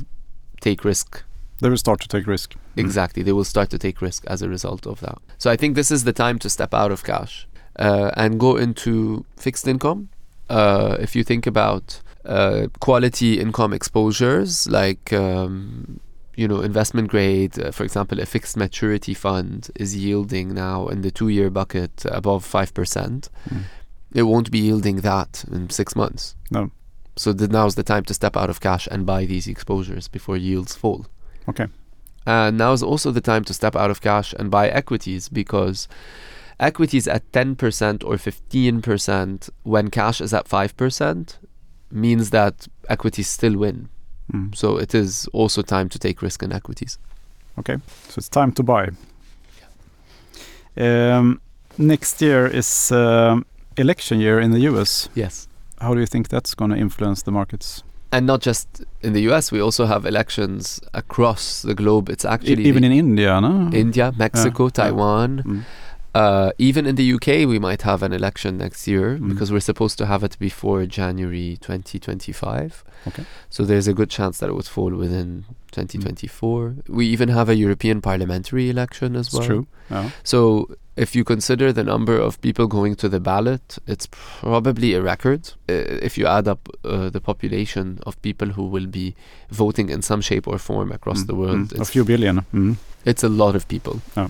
take 0.60 0.84
risk 0.84 1.24
They 1.62 1.70
will 1.70 1.78
start 1.78 2.02
to 2.02 2.08
take 2.08 2.28
risk. 2.28 2.50
Mm. 2.54 2.84
Exactly. 2.86 3.24
They 3.24 3.34
will 3.34 3.50
start 3.56 3.70
to 3.70 3.78
take 3.78 4.02
risk 4.02 4.26
as 4.28 4.42
a 4.42 4.50
result 4.50 4.86
of 4.86 5.00
that. 5.00 5.18
So 5.38 5.52
I 5.52 5.56
think 5.56 5.76
this 5.76 5.92
is 5.92 6.04
the 6.04 6.14
time 6.14 6.40
to 6.40 6.50
step 6.50 6.74
out 6.74 6.92
of 6.92 7.04
cash 7.04 7.48
uh, 7.78 8.12
and 8.16 8.40
go 8.40 8.58
into 8.58 9.26
fixed 9.38 9.68
income. 9.68 10.10
Uh, 10.50 10.98
if 11.00 11.16
you 11.16 11.24
think 11.24 11.46
about 11.48 12.02
uh, 12.26 12.68
quality 12.80 13.40
income 13.40 13.74
exposures 13.74 14.68
like 14.68 15.14
um, 15.14 16.00
you 16.36 16.48
know 16.48 16.62
investment 16.62 17.10
grade, 17.10 17.60
uh, 17.60 17.72
for 17.72 17.84
example, 17.84 18.20
a 18.20 18.26
fixed 18.26 18.58
maturity 18.58 19.14
fund 19.14 19.70
is 19.76 19.96
yielding 19.96 20.54
now 20.54 20.88
in 20.88 21.02
the 21.02 21.12
two-year 21.12 21.50
bucket 21.50 22.06
above 22.06 22.46
five 22.46 22.74
percent. 22.74 23.30
Mm. 23.50 23.64
It 24.14 24.24
won't 24.24 24.50
be 24.50 24.60
yielding 24.60 24.98
that 24.98 25.46
in 25.52 25.70
six 25.70 25.96
months. 25.96 26.36
No. 26.50 26.72
So 27.16 27.34
the, 27.34 27.48
now's 27.48 27.76
the 27.76 27.84
time 27.84 28.06
to 28.06 28.14
step 28.14 28.38
out 28.38 28.50
of 28.50 28.62
cash 28.62 28.88
and 28.90 29.06
buy 29.06 29.26
these 29.26 29.48
exposures 29.48 30.08
before 30.08 30.38
yields 30.38 30.74
fall. 30.74 31.06
Okay. 31.48 31.68
And 32.26 32.58
now 32.58 32.72
is 32.72 32.82
also 32.82 33.12
the 33.12 33.22
time 33.22 33.44
to 33.46 33.54
step 33.54 33.76
out 33.76 33.92
of 33.92 34.02
cash 34.02 34.34
and 34.34 34.50
buy 34.50 34.70
equities 34.70 35.30
because 35.30 35.88
equities 36.60 37.08
at 37.08 37.30
10% 37.32 38.04
or 38.04 38.16
15% 38.16 39.50
when 39.64 39.90
cash 39.90 40.22
is 40.22 40.34
at 40.34 40.48
5% 40.48 41.38
means 41.92 42.30
that 42.30 42.68
equities 42.88 43.28
still 43.28 43.58
win. 43.58 43.90
Mm. 44.34 44.56
So 44.56 44.78
it 44.78 44.94
is 44.94 45.28
also 45.34 45.62
time 45.62 45.90
to 45.90 46.00
take 46.00 46.22
risk 46.22 46.44
in 46.44 46.52
equities. 46.52 46.98
Okay. 47.58 47.78
So 48.08 48.16
it's 48.18 48.30
time 48.30 48.52
to 48.54 48.64
buy. 48.64 48.90
Um, 50.78 51.42
next 51.78 52.22
year 52.22 52.48
is 52.48 52.92
uh, 52.92 53.42
election 53.78 54.20
year 54.20 54.40
in 54.40 54.52
the 54.52 54.60
US. 54.62 55.10
Yes. 55.16 55.48
How 55.82 55.94
do 55.94 56.00
you 56.00 56.06
think 56.06 56.30
that's 56.30 56.54
going 56.54 56.72
to 56.72 56.78
influence 56.78 57.24
the 57.24 57.32
markets? 57.32 57.84
And 58.12 58.26
not 58.26 58.42
just 58.42 58.84
in 59.02 59.14
the 59.14 59.22
US, 59.32 59.52
we 59.52 59.62
also 59.62 59.86
have 59.86 60.06
elections 60.06 60.80
across 60.94 61.62
the 61.62 61.76
globe. 61.76 62.10
It's 62.10 62.26
actually 62.26 62.66
even 62.66 62.84
in 62.84 62.92
India, 62.92 63.40
no? 63.40 63.70
India, 63.72 64.14
Mexico, 64.18 64.66
yeah. 64.66 64.70
Taiwan. 64.70 65.44
Mm. 65.44 65.64
Uh, 66.16 66.52
even 66.58 66.86
in 66.86 66.96
the 66.96 67.14
UK, 67.14 67.46
we 67.48 67.60
might 67.60 67.84
have 67.84 68.02
an 68.04 68.12
election 68.14 68.58
next 68.58 68.88
year 68.88 69.18
Mm. 69.20 69.30
because 69.30 69.52
we're 69.52 69.60
supposed 69.60 69.98
to 70.00 70.06
have 70.06 70.24
it 70.24 70.38
before 70.40 70.86
January 70.88 71.58
2025. 71.62 72.84
Okay. 73.08 73.24
So 73.50 73.64
there's 73.64 73.88
a 73.88 73.94
good 73.94 74.10
chance 74.10 74.40
that 74.40 74.50
it 74.50 74.54
would 74.56 74.66
fall 74.68 74.90
within 74.96 75.46
2024. 75.72 76.76
We 76.88 77.06
even 77.08 77.30
have 77.30 77.50
a 77.50 77.56
European 77.56 78.02
parliamentary 78.02 78.70
election 78.70 79.16
as 79.16 79.28
It's 79.28 79.36
well. 79.36 79.46
true. 79.46 79.68
Yeah. 79.92 80.10
So 80.24 80.70
if 80.96 81.16
you 81.16 81.24
consider 81.24 81.72
the 81.72 81.84
number 81.84 82.18
of 82.18 82.40
people 82.42 82.68
going 82.68 82.96
to 82.96 83.08
the 83.10 83.20
ballot, 83.20 83.78
it's 83.88 84.08
probably 84.42 84.94
a 84.96 85.02
record. 85.02 85.54
Uh, 85.70 85.74
if 86.08 86.18
you 86.18 86.26
add 86.28 86.48
up 86.48 86.68
uh, 86.84 87.10
the 87.10 87.22
population 87.22 88.00
of 88.06 88.20
people 88.22 88.50
who 88.50 88.64
will 88.64 88.88
be 88.88 89.16
voting 89.52 89.90
in 89.90 90.02
some 90.02 90.22
shape 90.22 90.48
or 90.48 90.58
form 90.58 90.92
across 90.92 91.22
Mm, 91.24 91.28
the 91.28 91.36
world, 91.36 91.70
mm. 91.70 91.80
A 91.82 91.86
few 91.86 92.04
billion. 92.04 92.46
Mm. 92.54 92.76
it's 93.06 93.24
a 93.24 93.30
lot 93.30 93.56
of 93.56 93.66
people. 93.68 94.02
Oh. 94.18 94.30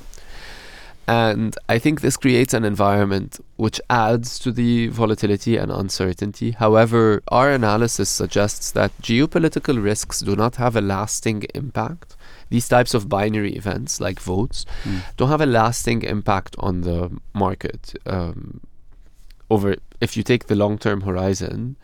And 1.10 1.56
I 1.67 1.80
think 1.80 2.02
this 2.02 2.17
creates 2.17 2.54
an 2.54 2.63
environment 2.63 3.39
which 3.56 3.82
adds 3.89 4.38
to 4.39 4.52
the 4.52 4.89
volatility 4.89 5.58
and 5.58 5.72
uncertainty. 5.72 6.52
However, 6.52 7.24
our 7.30 7.50
analysis 7.52 8.10
suggests 8.10 8.69
that 8.74 8.91
geopolitical 9.02 9.84
risks 9.84 10.19
do 10.19 10.36
not 10.36 10.58
have 10.58 10.76
a 10.76 10.82
lasting 10.82 11.45
impact. 11.56 12.15
These 12.52 12.67
types 12.69 12.93
of 12.93 13.10
binary 13.10 13.54
events, 13.56 14.00
like 14.00 14.19
votes, 14.19 14.65
Mm. 14.86 15.02
don't 15.17 15.30
have 15.30 15.41
a 15.41 15.48
lasting 15.62 16.04
impact 16.04 16.56
on 16.60 16.82
the 16.82 17.10
market. 17.34 17.95
Um, 18.06 18.60
over, 19.50 19.76
if 20.00 20.15
you 20.15 20.22
take 20.22 20.45
the 20.45 20.56
long-term 20.56 21.02
horizon, 21.02 21.76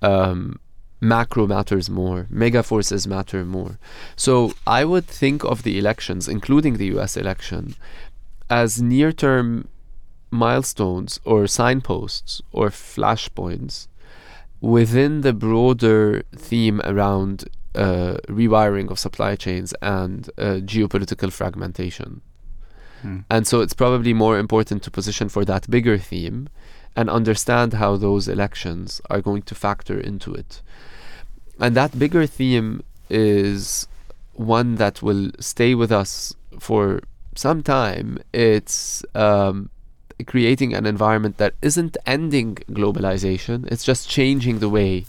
um, 0.00 0.58
macro 1.00 1.46
matters 1.46 1.88
more, 1.90 2.26
mega 2.30 2.62
forces 2.62 3.06
matter 3.06 3.44
more. 3.44 3.78
So 4.16 4.52
I 4.66 4.84
would 4.84 5.06
think 5.06 5.44
of 5.44 5.62
the 5.64 5.78
elections, 5.78 6.28
including 6.28 6.76
the 6.78 6.86
U.S. 6.96 7.16
election, 7.16 7.74
as 8.50 8.80
near-term 8.80 9.68
milestones 10.30 11.20
or 11.24 11.46
signposts 11.46 12.42
or 12.52 12.68
flashpoints 12.68 13.88
within 14.60 15.20
the 15.22 15.32
broader 15.32 16.22
theme 16.34 16.80
around 16.84 17.48
uh, 17.74 18.16
rewiring 18.28 18.90
of 18.90 18.98
supply 18.98 19.36
chains 19.36 19.72
and 19.80 20.28
uh, 20.38 20.60
geopolitical 20.64 21.32
fragmentation. 21.32 22.20
Mm. 23.02 23.24
And 23.30 23.46
so 23.46 23.60
it's 23.60 23.74
probably 23.74 24.12
more 24.12 24.38
important 24.38 24.82
to 24.82 24.90
position 24.90 25.28
for 25.28 25.44
that 25.44 25.70
bigger 25.70 25.98
theme 25.98 26.48
and 26.96 27.08
understand 27.08 27.74
how 27.74 27.96
those 27.96 28.26
elections 28.26 29.00
are 29.08 29.20
going 29.20 29.42
to 29.42 29.54
factor 29.54 30.00
into 30.00 30.34
it. 30.34 30.62
And 31.60 31.76
that 31.76 31.98
bigger 31.98 32.26
theme 32.26 32.82
is 33.08 33.86
one 34.34 34.76
that 34.76 35.02
will 35.02 35.30
stay 35.38 35.74
with 35.74 35.92
us 35.92 36.34
for 36.58 37.00
some 37.38 37.62
time. 37.62 38.18
It's 38.32 39.04
um, 39.14 39.70
creating 40.26 40.74
an 40.74 40.86
environment 40.86 41.38
that 41.38 41.54
isn't 41.62 41.96
ending 42.04 42.56
globalization, 42.70 43.66
it's 43.70 43.84
just 43.84 44.08
changing 44.08 44.58
the 44.58 44.68
way 44.68 45.06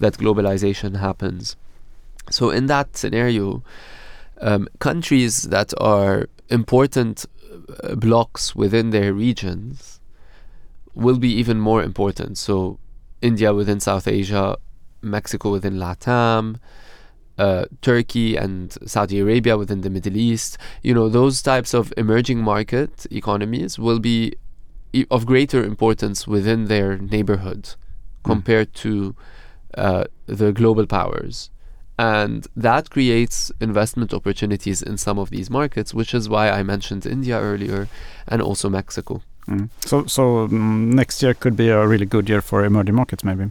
that 0.00 0.14
globalization 0.14 0.96
happens. 0.96 1.56
So, 2.30 2.50
in 2.50 2.66
that 2.66 2.96
scenario, 2.96 3.62
um, 4.40 4.68
countries 4.78 5.42
that 5.44 5.72
are 5.80 6.28
important 6.48 7.26
uh, 7.82 7.94
blocks 7.94 8.54
within 8.54 8.90
their 8.90 9.12
regions 9.12 10.00
will 10.94 11.18
be 11.18 11.32
even 11.32 11.60
more 11.60 11.82
important. 11.82 12.38
So, 12.38 12.78
India 13.20 13.52
within 13.52 13.80
South 13.80 14.08
Asia, 14.08 14.56
Mexico 15.02 15.52
within 15.52 15.74
LATAM, 15.74 16.56
uh, 17.38 17.64
Turkey 17.80 18.36
and 18.36 18.76
Saudi 18.86 19.20
Arabia 19.20 19.56
within 19.56 19.80
the 19.80 19.90
Middle 19.90 20.16
East, 20.16 20.58
you 20.82 20.94
know, 20.94 21.08
those 21.08 21.42
types 21.42 21.74
of 21.74 21.92
emerging 21.96 22.38
market 22.38 23.06
economies 23.10 23.78
will 23.78 23.98
be 23.98 24.34
e- 24.92 25.06
of 25.10 25.26
greater 25.26 25.62
importance 25.64 26.26
within 26.26 26.66
their 26.66 26.98
neighborhood 26.98 27.74
compared 28.24 28.72
to 28.74 29.14
uh, 29.74 30.04
the 30.26 30.52
global 30.52 30.86
powers. 30.86 31.50
And 31.98 32.46
that 32.56 32.90
creates 32.90 33.52
investment 33.60 34.12
opportunities 34.14 34.82
in 34.82 34.96
some 34.96 35.18
of 35.18 35.30
these 35.30 35.50
markets, 35.50 35.94
which 35.94 36.14
is 36.14 36.28
why 36.28 36.50
I 36.50 36.62
mentioned 36.62 37.06
India 37.06 37.38
earlier 37.38 37.88
and 38.26 38.40
also 38.42 38.68
Mexico. 38.68 39.22
Mm. 39.46 39.68
So, 39.84 40.06
so 40.06 40.48
mm, 40.48 40.94
next 40.94 41.22
year 41.22 41.34
could 41.34 41.56
be 41.56 41.68
a 41.68 41.86
really 41.86 42.06
good 42.06 42.28
year 42.28 42.40
for 42.40 42.64
emerging 42.64 42.94
markets, 42.94 43.24
maybe. 43.24 43.50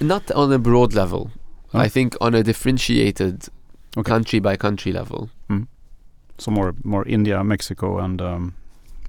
Not 0.00 0.30
on 0.32 0.52
a 0.52 0.58
broad 0.58 0.92
level, 0.92 1.30
I 1.74 1.88
think 1.88 2.16
on 2.20 2.34
a 2.34 2.42
differentiated 2.42 3.48
Okay. 3.96 4.08
country 4.08 4.40
by 4.40 4.56
country 4.56 4.92
level. 4.92 5.28
So 6.38 6.50
more, 6.50 6.74
more 6.82 7.06
India, 7.06 7.44
Mexico, 7.44 7.98
and 7.98 8.20
um, 8.20 8.54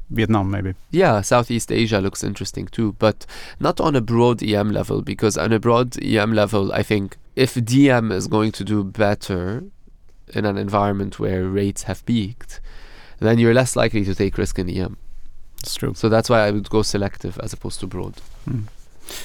Vietnam, 0.10 0.52
maybe. 0.52 0.74
Yeah, 0.92 1.22
Southeast 1.22 1.72
Asia 1.72 2.00
looks 2.00 2.24
interesting 2.24 2.68
too, 2.68 2.96
but 3.00 3.26
not 3.60 3.80
on 3.80 3.96
a 3.96 4.02
broad 4.02 4.44
EM 4.44 4.72
level 4.72 5.02
because 5.02 5.38
on 5.38 5.52
a 5.54 5.60
broad 5.60 5.98
EM 6.04 6.34
level, 6.34 6.72
I 6.74 6.84
think 6.84 7.18
if 7.36 7.56
DM 7.56 8.12
is 8.12 8.28
going 8.28 8.52
to 8.52 8.64
do 8.64 8.84
better 8.84 9.64
in 10.34 10.46
an 10.46 10.58
environment 10.58 11.18
where 11.18 11.46
rates 11.46 11.84
have 11.84 12.06
peaked, 12.06 12.60
then 13.20 13.40
you're 13.40 13.54
less 13.54 13.76
likely 13.76 14.04
to 14.06 14.14
take 14.14 14.38
risk 14.38 14.60
in 14.60 14.70
EM. 14.70 14.98
It's 15.62 15.76
true. 15.76 15.94
So 15.96 16.10
that's 16.10 16.30
why 16.30 16.46
I 16.46 16.52
would 16.52 16.70
go 16.70 16.82
selective 16.82 17.40
as 17.40 17.54
opposed 17.54 17.80
to 17.80 17.88
broad. 17.88 18.16
Mm. 18.48 18.66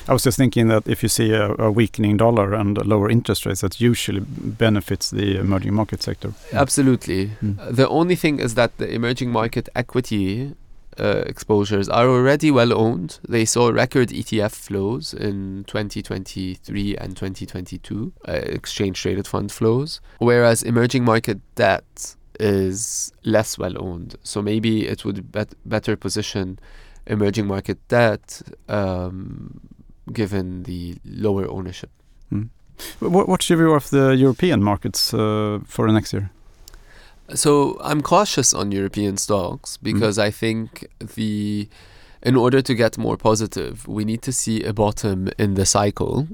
I 0.08 0.12
was 0.12 0.24
just 0.24 0.36
thinking 0.36 0.68
that 0.68 0.86
if 0.86 1.02
you 1.02 1.08
see 1.08 1.32
a, 1.32 1.52
a 1.54 1.70
weakening 1.70 2.16
dollar 2.16 2.54
and 2.54 2.84
lower 2.86 3.10
interest 3.10 3.46
rates, 3.46 3.60
that 3.60 3.80
usually 3.80 4.20
benefits 4.20 5.10
the 5.10 5.38
emerging 5.38 5.74
market 5.74 6.02
sector. 6.02 6.32
Absolutely. 6.52 7.32
Mm. 7.42 7.76
The 7.76 7.88
only 7.88 8.16
thing 8.16 8.40
is 8.40 8.54
that 8.54 8.76
the 8.78 8.88
emerging 8.92 9.30
market 9.30 9.68
equity 9.74 10.54
uh, 10.98 11.22
exposures 11.26 11.88
are 11.88 12.08
already 12.08 12.50
well 12.50 12.72
owned. 12.72 13.20
They 13.28 13.44
saw 13.44 13.68
record 13.68 14.08
ETF 14.08 14.52
flows 14.52 15.14
in 15.14 15.64
2023 15.66 16.96
and 16.96 17.16
2022, 17.16 18.12
uh, 18.26 18.32
exchange 18.32 19.00
traded 19.00 19.26
fund 19.26 19.52
flows, 19.52 20.00
whereas 20.18 20.62
emerging 20.62 21.04
market 21.04 21.38
debt 21.54 22.16
is 22.40 23.12
less 23.24 23.58
well 23.58 23.74
owned. 23.82 24.16
So 24.22 24.42
maybe 24.42 24.86
it 24.86 25.04
would 25.04 25.30
bet- 25.32 25.54
better 25.64 25.96
position 25.96 26.58
emerging 27.08 27.46
market 27.46 27.78
debt 27.88 28.42
um, 28.68 29.60
given 30.12 30.62
the 30.62 30.96
lower 31.04 31.48
ownership. 31.48 31.90
What, 33.00 33.28
what's 33.28 33.48
your 33.48 33.58
view 33.58 33.72
of 33.72 33.90
the 33.90 34.10
European 34.10 34.62
markets 34.62 35.12
uh, 35.12 35.58
for 35.64 35.86
the 35.86 35.92
next 35.92 36.12
year? 36.12 36.30
So 37.34 37.76
I'm 37.80 38.00
cautious 38.00 38.54
on 38.54 38.72
European 38.72 39.16
stocks 39.16 39.76
because 39.76 40.18
I 40.18 40.30
think 40.30 40.86
the 40.98 41.68
in 42.22 42.34
order 42.34 42.60
to 42.62 42.74
get 42.74 42.98
more 42.98 43.16
positive, 43.16 43.86
we 43.86 44.04
need 44.04 44.22
to 44.22 44.32
see 44.32 44.64
a 44.64 44.72
bottom 44.72 45.28
in 45.38 45.54
the 45.54 45.64
cycle. 45.64 46.26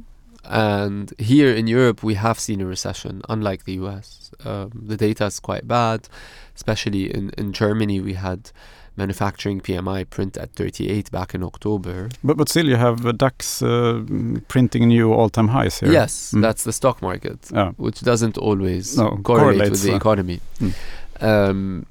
And 0.45 1.13
here 1.19 1.53
in 1.55 1.67
Europe, 1.67 2.03
we 2.03 2.15
have 2.15 2.39
seen 2.39 2.61
a 2.61 2.67
recession, 2.67 3.23
unlike 3.29 3.65
the 3.65 3.75
US. 3.75 4.31
Um, 4.45 4.71
the 4.75 4.97
data 4.97 5.27
is 5.27 5.41
quite 5.41 5.67
bad, 5.67 6.09
especially 6.55 7.15
in, 7.15 7.31
in 7.37 7.53
Germany. 7.53 8.01
We 8.01 8.15
had 8.15 8.51
manufacturing 8.97 9.61
PMI 9.61 10.05
print 10.09 10.37
at 10.37 10.53
38 10.55 11.11
back 11.11 11.35
in 11.35 11.43
October. 11.43 12.09
But 12.23 12.37
but 12.37 12.49
still, 12.49 12.69
you 12.69 12.77
have 12.77 13.05
uh, 13.07 13.13
DAX 13.13 13.63
uh, 13.63 14.03
printing 14.49 14.89
new 14.89 15.13
all-time 15.13 15.49
highs 15.49 15.81
here. 15.81 15.93
Yes, 15.93 16.33
Mm. 16.33 16.43
that's 16.43 16.63
the 16.65 16.73
stock 16.73 17.03
market. 17.03 17.39
Yeah. 17.53 17.73
which 17.77 18.01
doesn't 18.01 18.39
always 18.39 18.97
No, 18.97 19.17
correlate 19.23 19.71
with 19.71 19.83
the 19.83 19.93
uh, 19.93 19.97
economy. 19.97 20.41
mm. 20.61 20.73
Um, 21.21 21.87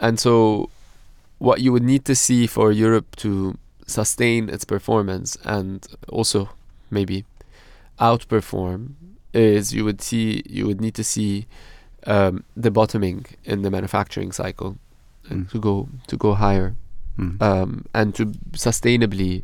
and 0.00 0.18
so, 0.20 0.68
what 1.38 1.60
you 1.60 1.72
would 1.72 1.82
need 1.84 2.04
to 2.04 2.14
see 2.14 2.46
for 2.46 2.72
Europe 2.72 3.16
to 3.16 3.54
sustain 3.86 4.48
its 4.48 4.64
performance 4.64 5.38
and 5.44 5.86
also 6.08 6.48
maybe 6.90 7.24
outperform 8.00 8.94
is 9.32 9.72
you 9.74 9.84
would 9.84 10.00
see 10.02 10.42
you 10.48 10.66
would 10.66 10.80
need 10.80 10.94
to 10.94 11.04
see 11.04 11.46
um, 12.06 12.44
the 12.56 12.70
bottoming 12.70 13.24
in 13.44 13.62
the 13.62 13.70
manufacturing 13.70 14.32
cycle 14.32 14.76
Mm. 15.30 15.50
to 15.50 15.58
go 15.58 15.88
to 16.06 16.16
go 16.16 16.34
higher 16.34 16.74
Mm. 17.18 17.40
um, 17.40 17.84
and 17.94 18.14
to 18.14 18.26
sustainably, 18.52 19.42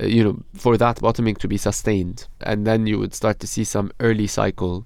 uh, 0.00 0.06
you 0.06 0.22
know, 0.24 0.38
for 0.54 0.76
that 0.76 1.00
bottoming 1.00 1.34
to 1.36 1.48
be 1.48 1.56
sustained. 1.56 2.28
And 2.40 2.64
then 2.66 2.86
you 2.86 2.98
would 3.00 3.14
start 3.14 3.40
to 3.40 3.46
see 3.46 3.64
some 3.64 3.90
early 3.98 4.26
cycle 4.28 4.84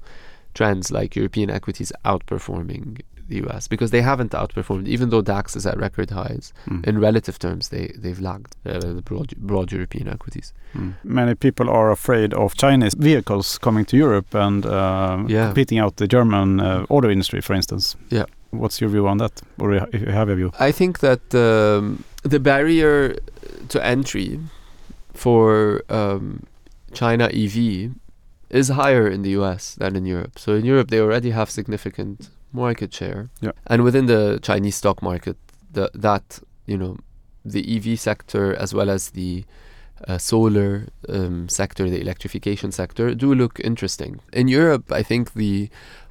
trends 0.55 0.91
like 0.91 1.15
European 1.17 1.51
equities 1.51 1.93
outperforming 2.05 3.01
the 3.29 3.37
US 3.47 3.69
because 3.69 3.91
they 3.91 4.03
haven't 4.03 4.33
outperformed, 4.33 4.87
even 4.89 5.11
though 5.11 5.23
DAX 5.23 5.57
is 5.57 5.67
at 5.67 5.77
record 5.79 6.11
highs. 6.11 6.53
Mm. 6.69 6.87
In 6.87 6.99
relative 7.01 7.39
terms, 7.39 7.69
they, 7.69 7.93
they've 7.99 8.21
lagged 8.21 8.55
uh, 8.67 8.79
the 8.79 9.03
broad, 9.03 9.35
broad 9.37 9.73
European 9.73 10.09
equities. 10.09 10.53
Mm. 10.75 10.95
Many 11.05 11.35
people 11.35 11.69
are 11.71 11.91
afraid 11.91 12.33
of 12.35 12.55
Chinese 12.55 12.95
vehicles 12.95 13.59
coming 13.59 13.85
to 13.87 13.97
Europe 13.97 14.35
and 14.35 14.65
uh, 14.67 15.25
Yeah. 15.29 15.47
competing 15.47 15.79
out 15.79 15.97
the 15.97 16.07
German 16.07 16.61
uh, 16.61 16.87
auto 16.89 17.09
industry, 17.11 17.41
for 17.41 17.55
instance. 17.55 17.97
Yeah. 18.11 18.25
What's 18.59 18.81
your 18.81 18.91
view 18.91 19.07
on 19.07 19.19
that, 19.19 19.43
or 19.59 19.73
if 19.75 20.01
you 20.01 20.13
have 20.13 20.29
a 20.29 20.35
view? 20.35 20.53
I 20.59 20.73
think 20.73 21.01
that 21.01 21.35
um, 21.35 22.05
the 22.23 22.41
barrier 22.41 23.17
to 23.69 23.85
entry 23.85 24.41
for 25.13 25.83
um, 25.89 26.45
China 26.93 27.27
EV 27.33 27.91
is 28.51 28.69
higher 28.69 29.09
in 29.09 29.23
the 29.23 29.31
US 29.31 29.75
than 29.75 29.97
in 29.97 30.07
Europe. 30.07 30.39
So 30.39 30.55
in 30.55 30.65
Europe, 30.65 30.89
they 30.91 31.01
already 31.01 31.31
have 31.31 31.51
significant 31.51 32.31
market 32.53 32.93
share. 32.95 33.31
Yeah. 33.41 33.53
And 33.67 33.83
within 33.83 34.07
the 34.07 34.39
Chinese 34.43 34.77
stock 34.77 35.03
market, 35.03 35.37
the, 35.73 35.91
that, 35.95 36.41
you 36.67 36.77
know, 36.77 36.99
the 37.45 37.77
EV 37.77 37.99
sector 37.99 38.55
as 38.55 38.73
well 38.73 38.89
as 38.89 39.11
the 39.11 39.45
uh, 40.07 40.19
solar 40.19 40.89
um, 41.09 41.49
sector, 41.49 41.91
the 41.91 42.01
electrification 42.01 42.73
sector, 42.73 43.15
do 43.15 43.35
look 43.35 43.61
interesting. 43.61 44.21
In 44.33 44.49
Europe, 44.49 44.91
I 44.93 45.03
think 45.03 45.35
the 45.35 45.69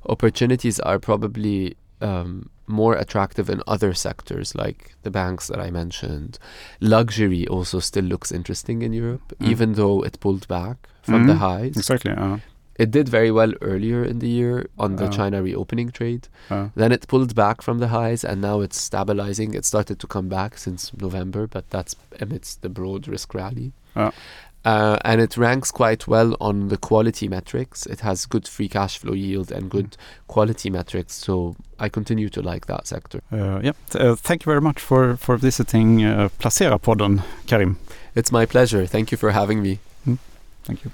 opportunities 0.08 0.80
are 0.82 1.00
probably 1.00 1.76
um, 2.04 2.50
more 2.68 2.96
attractive 3.04 3.50
in 3.54 3.62
other 3.68 3.94
sectors 3.94 4.56
like 4.56 4.80
the 5.04 5.12
banks 5.12 5.48
that 5.48 5.60
I 5.68 5.70
mentioned. 5.72 6.38
Luxury 6.80 7.48
also 7.48 7.80
still 7.80 8.06
looks 8.06 8.32
interesting 8.32 8.82
in 8.82 8.94
Europe, 8.94 9.34
Mm. 9.40 9.48
even 9.52 9.74
though 9.74 10.04
it 10.06 10.20
pulled 10.20 10.48
back 10.48 10.78
from 11.02 11.28
the 11.28 11.34
Mhm. 11.34 11.38
highs. 11.48 11.78
Exactly. 11.78 12.12
Uh, 12.12 12.38
It 12.76 12.90
did 12.90 13.08
very 13.08 13.30
well 13.30 13.54
earlier 13.62 14.04
in 14.04 14.18
the 14.18 14.28
year 14.28 14.66
on 14.80 14.96
the 14.96 15.06
Oh. 15.06 15.12
China 15.12 15.44
reopening 15.44 15.92
trade. 15.92 16.28
uh, 16.50 16.70
Then 16.76 16.92
it 16.92 17.08
pulled 17.08 17.36
back 17.36 17.62
from 17.62 17.78
the 17.80 17.90
highs 17.90 18.24
and 18.26 18.42
now 18.42 18.62
it's 18.62 18.78
stabilizing. 18.82 19.54
It 19.54 19.64
started 19.66 20.00
to 20.00 20.08
come 20.08 20.28
back 20.28 20.58
since 20.58 20.92
November, 21.00 21.46
but 21.46 21.70
that's 21.70 21.96
amidst 22.20 22.62
the 22.64 22.70
broad 22.70 23.08
risk 23.08 23.34
rally. 23.36 23.74
Uh, 24.66 24.98
and 25.04 25.20
it 25.20 25.36
ranks 25.36 25.72
quite 25.72 26.08
well 26.08 26.38
on 26.40 26.70
the 26.70 26.78
quality 26.78 27.28
metrics. 27.28 27.86
It 27.86 28.00
has 28.00 28.26
good 28.26 28.48
free 28.48 28.70
cash 28.70 28.98
flow 28.98 29.14
yield 29.14 29.52
and 29.52 29.70
good 29.70 29.98
quality 30.28 30.70
metrics. 30.70 31.14
So 31.16 31.56
I 31.80 31.90
continue 31.90 32.30
to 32.30 32.42
like 32.42 32.68
that 32.68 32.88
sector. 32.88 33.22
uh, 33.32 33.60
yeah. 33.62 33.74
Uh, 33.94 34.16
thank 34.16 34.46
you 34.46 34.50
very 34.52 34.62
much 34.62 34.80
for 34.80 35.18
for 35.18 35.38
visiting 35.38 36.06
uh, 36.06 36.30
Placera 36.40 36.80
podden, 36.80 37.24
Karim. 37.46 37.78
It's 38.16 38.32
my 38.32 38.46
pleasure. 38.46 38.86
Thank 38.88 39.12
you 39.12 39.18
for 39.18 39.32
having 39.32 39.62
me. 39.62 39.80
Thank 40.66 40.86
you. 40.86 40.92